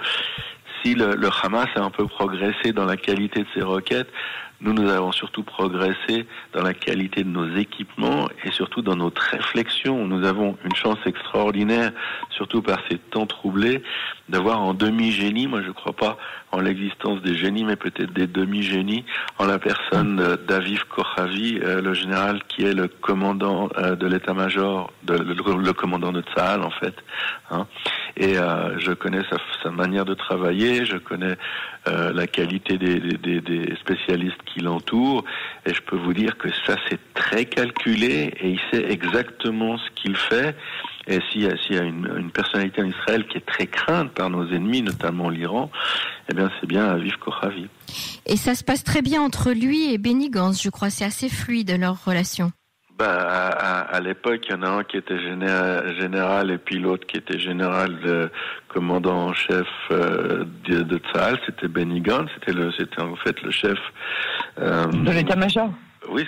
si 0.83 0.95
le, 0.95 1.15
le 1.15 1.29
Hamas 1.43 1.69
a 1.77 1.81
un 1.81 1.91
peu 1.91 2.07
progressé 2.07 2.73
dans 2.73 2.85
la 2.85 2.97
qualité 2.97 3.41
de 3.41 3.49
ses 3.55 3.63
roquettes, 3.63 4.11
nous, 4.61 4.73
nous 4.73 4.89
avons 4.89 5.13
surtout 5.13 5.43
progressé 5.43 6.27
dans 6.55 6.63
la 6.63 6.73
qualité 6.73 7.25
de 7.25 7.29
nos 7.29 7.57
équipements 7.57 8.29
et 8.45 8.51
surtout 8.51 8.81
dans 8.81 8.97
notre 8.97 9.21
réflexion. 9.23 10.07
Nous 10.07 10.27
avons 10.27 10.57
une 10.65 10.75
chance 10.75 10.99
extraordinaire, 11.05 11.93
surtout 12.31 12.63
par 12.63 12.81
ces 12.91 12.97
temps 12.99 13.27
troublés, 13.27 13.83
d'avoir 14.29 14.63
en 14.63 14.73
demi-génie, 14.73 15.47
moi 15.47 15.61
je 15.63 15.69
ne 15.69 15.73
crois 15.73 15.93
pas 15.93 16.17
en 16.53 16.61
l'existence 16.61 17.21
des 17.23 17.37
génies, 17.37 17.65
mais 17.65 17.77
peut-être 17.77 18.13
des 18.13 18.27
demi-génies, 18.27 19.05
en 19.39 19.47
la 19.47 19.59
personne 19.59 20.37
d'Aviv 20.49 20.85
Kochavi, 20.89 21.61
euh, 21.63 21.83
le 21.83 21.93
général 21.93 22.43
qui 22.49 22.65
est 22.65 22.73
le 22.73 22.89
commandant 22.89 23.69
euh, 23.77 23.95
de 23.95 24.07
l'état-major, 24.07 24.91
le, 25.07 25.73
commandant 25.73 26.13
de 26.13 26.23
Tsahal 26.23 26.63
en 26.63 26.71
fait. 26.71 26.95
Hein. 27.51 27.67
Et 28.17 28.39
euh, 28.39 28.79
je 28.79 28.93
connais 28.93 29.23
sa, 29.31 29.37
sa, 29.63 29.71
manière 29.71 30.07
de 30.07 30.15
travailler, 30.15 30.87
je 30.87 30.97
connais 30.97 31.37
la 31.87 32.27
qualité 32.27 32.79
des, 32.79 33.75
spécialistes 33.81 34.43
qui 34.47 34.61
l'entoure. 34.61 35.25
Et 35.65 35.75
je 35.75 35.83
peux 35.83 35.97
vous 35.97 36.13
dire 36.13 36.37
que 36.37 36.49
ça, 36.67 36.77
c'est 36.89 37.01
très 37.15 37.45
calculé 37.45 38.33
et 38.41 38.51
il 38.51 38.61
sait 38.71 38.85
exactement 38.91 39.79
ce 39.79 39.91
qu'il 39.95 40.17
fait. 40.17 40.57
Et 41.07 41.21
s'il 41.31 41.43
y 41.43 41.47
a, 41.47 41.55
y 41.71 41.79
a 41.79 41.83
une, 41.83 42.11
une, 42.19 42.31
personnalité 42.31 42.83
en 42.83 42.87
Israël 42.87 43.27
qui 43.29 43.39
est 43.39 43.47
très 43.47 43.69
crainte 43.69 44.13
par 44.13 44.29
nos 44.29 44.45
ennemis, 44.49 44.83
notamment 44.83 45.29
l'Iran, 45.29 45.71
eh 46.29 46.35
bien, 46.35 46.51
c'est 46.61 46.67
bien 46.67 46.85
Aviv 46.87 47.17
Kochavi. 47.19 47.69
Et 48.27 48.37
ça 48.37 48.55
se 48.57 48.65
passe 48.65 48.83
très 48.83 49.03
bien 49.03 49.23
entre 49.23 49.53
lui 49.53 49.93
et 49.93 49.99
Benny 49.99 50.31
Gantz, 50.31 50.61
je 50.61 50.71
crois. 50.71 50.91
C'est 50.91 51.05
assez 51.05 51.29
fluide 51.29 51.77
leur 51.79 52.05
relation. 52.05 52.51
Bah, 52.99 53.09
à, 53.09 54.01
l'époque, 54.01 54.47
il 54.49 54.53
y 54.53 54.55
en 54.55 54.63
a 54.63 54.71
un 54.71 54.85
qui 54.85 54.97
était 54.97 55.19
général, 55.19 56.51
et 56.51 56.57
puis 56.57 56.79
l'autre 56.79 57.07
qui 57.07 57.19
était 57.19 57.39
général 57.39 58.01
de 58.01 58.31
commandant 58.69 59.27
en 59.27 59.35
chef 59.35 59.67
euh, 59.91 60.45
de, 60.65 60.81
de 60.81 61.01
C'était 61.45 61.69
Benny 61.69 62.01
Gantz, 62.01 62.31
c'était 62.35 62.55
le, 62.55 62.73
c'était 62.73 63.03
en 63.03 63.15
fait 63.17 63.43
le 63.43 63.51
chef 63.51 63.79
euh, 64.59 64.87
de 64.87 65.11
l'état-major. 65.11 65.71
Oui, 66.09 66.27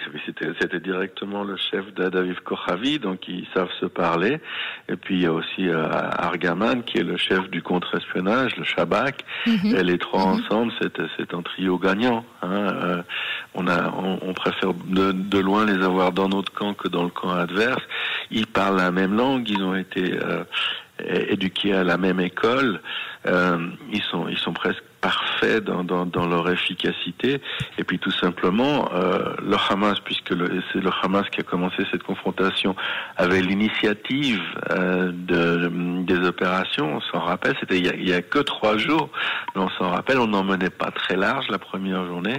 c'était 0.61 0.81
directement 0.81 1.45
le 1.45 1.57
chef 1.57 1.93
d'Adaviv 1.95 2.41
Kochavi, 2.41 2.99
donc 2.99 3.29
ils 3.29 3.47
savent 3.55 3.71
se 3.81 3.87
parler. 3.87 4.41
Et 4.89 4.97
puis 4.97 5.17
il 5.17 5.23
y 5.23 5.27
a 5.27 5.33
aussi 5.33 5.69
euh, 5.69 5.89
Argaman 5.91 6.83
qui 6.83 6.99
est 6.99 7.03
le 7.03 7.17
chef 7.17 7.49
du 7.51 7.63
contre-espionnage, 7.63 8.57
le 8.57 8.65
Shabak. 8.65 9.25
Mhm. 9.47 9.77
Et 9.77 9.83
les 9.83 9.99
trois 9.99 10.27
mhm. 10.27 10.41
ensemble, 10.41 10.73
c'est 10.81 11.35
un 11.35 11.43
trio 11.43 11.79
gagnant. 11.79 12.25
Hein. 12.43 12.49
Euh, 12.51 13.03
on, 13.55 13.67
a, 13.67 13.93
on, 13.93 14.33
préfère 14.35 14.75
de, 14.75 15.13
de, 15.13 15.39
loin 15.39 15.65
les 15.65 15.85
avoir 15.85 16.13
dans 16.13 16.29
notre 16.29 16.53
camp 16.53 16.75
que 16.75 16.89
dans 16.89 17.05
le 17.05 17.11
camp 17.11 17.31
adverse. 17.31 17.83
Ils 18.31 18.47
parlent 18.47 18.77
la 18.77 18.91
même 18.91 19.17
langue, 19.17 19.49
ils 19.49 19.63
ont 19.63 19.75
été 19.75 20.19
euh, 20.19 20.45
éduqués 21.29 21.75
à 21.75 21.85
la 21.85 21.97
même 21.99 22.21
école. 22.21 22.81
ils 23.27 24.03
sont, 24.11 24.29
ils 24.29 24.39
sont 24.39 24.53
presque 24.53 24.83
parfait 25.01 25.61
dans, 25.61 25.85
dans, 25.85 26.07
dans, 26.07 26.27
leur 26.27 26.51
efficacité. 26.51 27.41
Et 27.79 27.85
puis 27.85 27.99
tout 27.99 28.11
simplement, 28.11 28.91
euh, 28.93 29.35
le 29.43 29.57
Hamas, 29.69 30.01
puisque 30.01 30.35
c'est 30.73 30.81
le 30.81 30.91
Hamas 31.03 31.29
qui 31.31 31.41
a 31.41 31.45
commencé 31.45 31.85
cette 31.91 32.03
confrontation, 32.03 32.75
avait 33.17 33.41
l'initiative 33.41 34.41
euh, 34.71 35.13
de, 35.13 35.71
des 36.05 36.27
opérations. 36.27 36.97
On 36.97 37.01
s'en 37.01 37.21
rappelle, 37.21 37.55
c'était 37.61 37.79
il, 37.79 37.87
il 37.99 38.09
y, 38.09 38.13
a, 38.13 38.23
que 38.23 38.41
trois 38.41 38.77
jours, 38.77 39.11
mais 39.55 39.63
on 39.63 39.71
s'en 39.71 39.91
rappelle, 39.91 40.19
on 40.19 40.29
n'en 40.29 40.45
menait 40.45 40.71
pas 40.71 40.91
très 40.91 41.17
large 41.17 41.49
la 41.49 41.59
première 41.59 42.05
journée. 42.07 42.39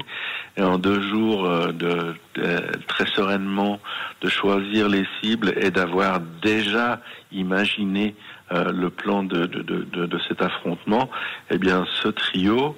Et 0.58 0.62
en 0.62 0.78
deux 0.78 1.02
jours, 1.02 1.46
euh, 1.46 1.72
de, 1.72 2.16
de, 2.36 2.60
très 2.88 3.06
sereinement, 3.08 3.80
de 4.22 4.30
choisir 4.30 4.90
les 4.90 5.06
cibles 5.22 5.54
et 5.58 5.72
d'avoir 5.72 6.20
déjà 6.42 7.02
imaginé 7.32 8.16
euh, 8.52 8.72
le 8.72 8.90
plan 8.90 9.22
de, 9.22 9.46
de, 9.46 9.62
de, 9.62 10.20
cet 10.28 10.42
affrontement, 10.42 11.12
eh 11.52 11.60
bien, 11.60 11.86
ce 12.02 12.08
trio 12.08 12.76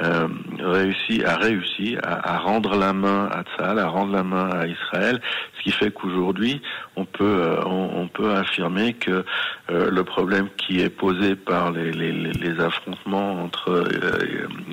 euh, 0.00 0.26
réussit, 0.58 1.24
a 1.24 1.36
réussi 1.36 1.96
à, 2.02 2.38
rendre 2.38 2.76
la 2.76 2.92
main 2.92 3.28
à 3.30 3.44
Tzal, 3.44 3.78
à 3.78 3.86
rendre 3.86 4.12
la 4.12 4.24
main 4.24 4.50
à 4.50 4.66
Israël, 4.66 5.20
ce 5.56 5.62
qui 5.62 5.70
fait 5.70 5.92
qu'aujourd'hui, 5.92 6.60
on 6.96 7.04
peut, 7.04 7.24
euh, 7.24 8.34
affirmer 8.34 8.94
que 8.94 9.24
euh, 9.70 9.90
le 9.90 10.02
problème 10.02 10.48
qui 10.56 10.80
est 10.80 10.90
posé 10.90 11.36
par 11.36 11.70
les, 11.70 12.60
affrontements 12.60 13.42
entre 13.42 13.84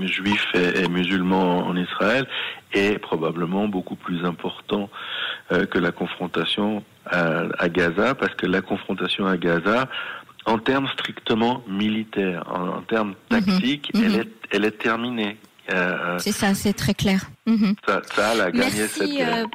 juifs 0.01 0.47
et, 0.55 0.87
musulmans 0.87 1.67
en 1.67 1.75
Israël 1.75 2.27
est 2.73 2.99
probablement 2.99 3.67
beaucoup 3.67 3.95
plus 3.95 4.25
important 4.25 4.89
que 5.49 5.79
la 5.79 5.91
confrontation 5.91 6.83
à, 7.05 7.43
à 7.59 7.67
Gaza, 7.67 8.15
parce 8.15 8.33
que 8.35 8.45
la 8.45 8.61
confrontation 8.61 9.25
à 9.25 9.35
Gaza 9.35 9.89
en 10.45 10.57
termes 10.57 10.87
strictement 10.93 11.63
militaires, 11.67 12.43
en, 12.47 12.81
termes 12.81 13.15
mhm. 13.31 13.43
tactiques, 13.43 13.91
mhm. 13.93 14.03
Elle, 14.03 14.15
est, 14.15 14.29
elle 14.51 14.65
est 14.65 14.77
terminée. 14.77 15.37
Euh, 15.71 16.17
c'est 16.17 16.31
ça, 16.31 16.53
c'est 16.53 16.73
très 16.73 16.93
clair. 16.93 17.29
Mhm. 17.45 17.75
Ça, 17.87 18.01
ça, 18.13 18.29
a 18.31 18.51
gagné 18.51 18.87
cette 18.87 19.09
guerre. 19.09 19.45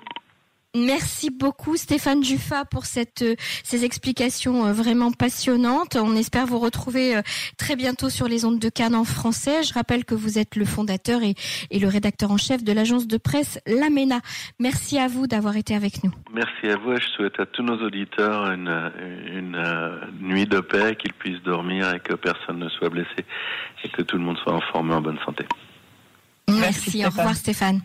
Merci 0.77 1.31
beaucoup 1.31 1.77
Stéphane 1.77 2.23
Juffa 2.23 2.67
pour 2.67 2.85
cette, 2.85 3.23
euh, 3.23 3.35
ces 3.65 3.87
explications 3.87 4.67
euh, 4.67 4.73
vraiment 4.75 5.11
passionnantes. 5.11 5.97
On 5.97 6.15
espère 6.15 6.45
vous 6.45 6.59
retrouver 6.59 7.17
euh, 7.17 7.23
très 7.57 7.77
bientôt 7.77 8.11
sur 8.11 8.29
les 8.29 8.45
ondes 8.45 8.59
de 8.59 8.69
Cannes 8.69 8.95
en 8.95 9.05
français. 9.05 9.63
Je 9.63 9.73
rappelle 9.73 10.05
que 10.05 10.15
vous 10.15 10.39
êtes 10.39 10.55
le 10.55 10.67
fondateur 10.67 11.23
et, 11.23 11.35
et 11.71 11.79
le 11.79 11.89
rédacteur 11.89 12.31
en 12.31 12.37
chef 12.37 12.63
de 12.63 12.73
l'agence 12.73 13.07
de 13.07 13.17
presse 13.17 13.59
L'Amena. 13.67 14.21
Merci 14.61 14.99
à 14.99 15.09
vous 15.09 15.27
d'avoir 15.27 15.57
été 15.57 15.75
avec 15.75 16.05
nous. 16.05 16.13
Merci 16.35 16.69
à 16.69 16.77
vous 16.77 16.93
et 16.93 17.01
je 17.01 17.09
souhaite 17.09 17.41
à 17.41 17.47
tous 17.47 17.63
nos 17.63 17.83
auditeurs 17.83 18.53
une, 18.53 18.93
une, 19.33 19.63
nuit 20.21 20.47
de 20.47 20.61
paix, 20.61 20.95
qu'ils 20.97 21.15
puissent 21.15 21.43
dormir 21.43 21.95
et 21.95 22.01
que 22.01 22.13
personne 22.13 22.59
ne 22.59 22.69
soit 22.69 22.91
blessé 22.91 23.25
et 23.83 23.89
que 23.89 24.03
tout 24.03 24.19
le 24.19 24.25
monde 24.25 24.37
soit 24.43 24.53
en 24.53 24.61
forme 24.61 24.91
et 24.91 24.95
en 24.95 25.01
bonne 25.01 25.19
santé. 25.25 25.47
Merci, 26.49 26.61
Merci 26.61 27.07
au 27.07 27.09
revoir 27.09 27.35
Stéphane. 27.35 27.81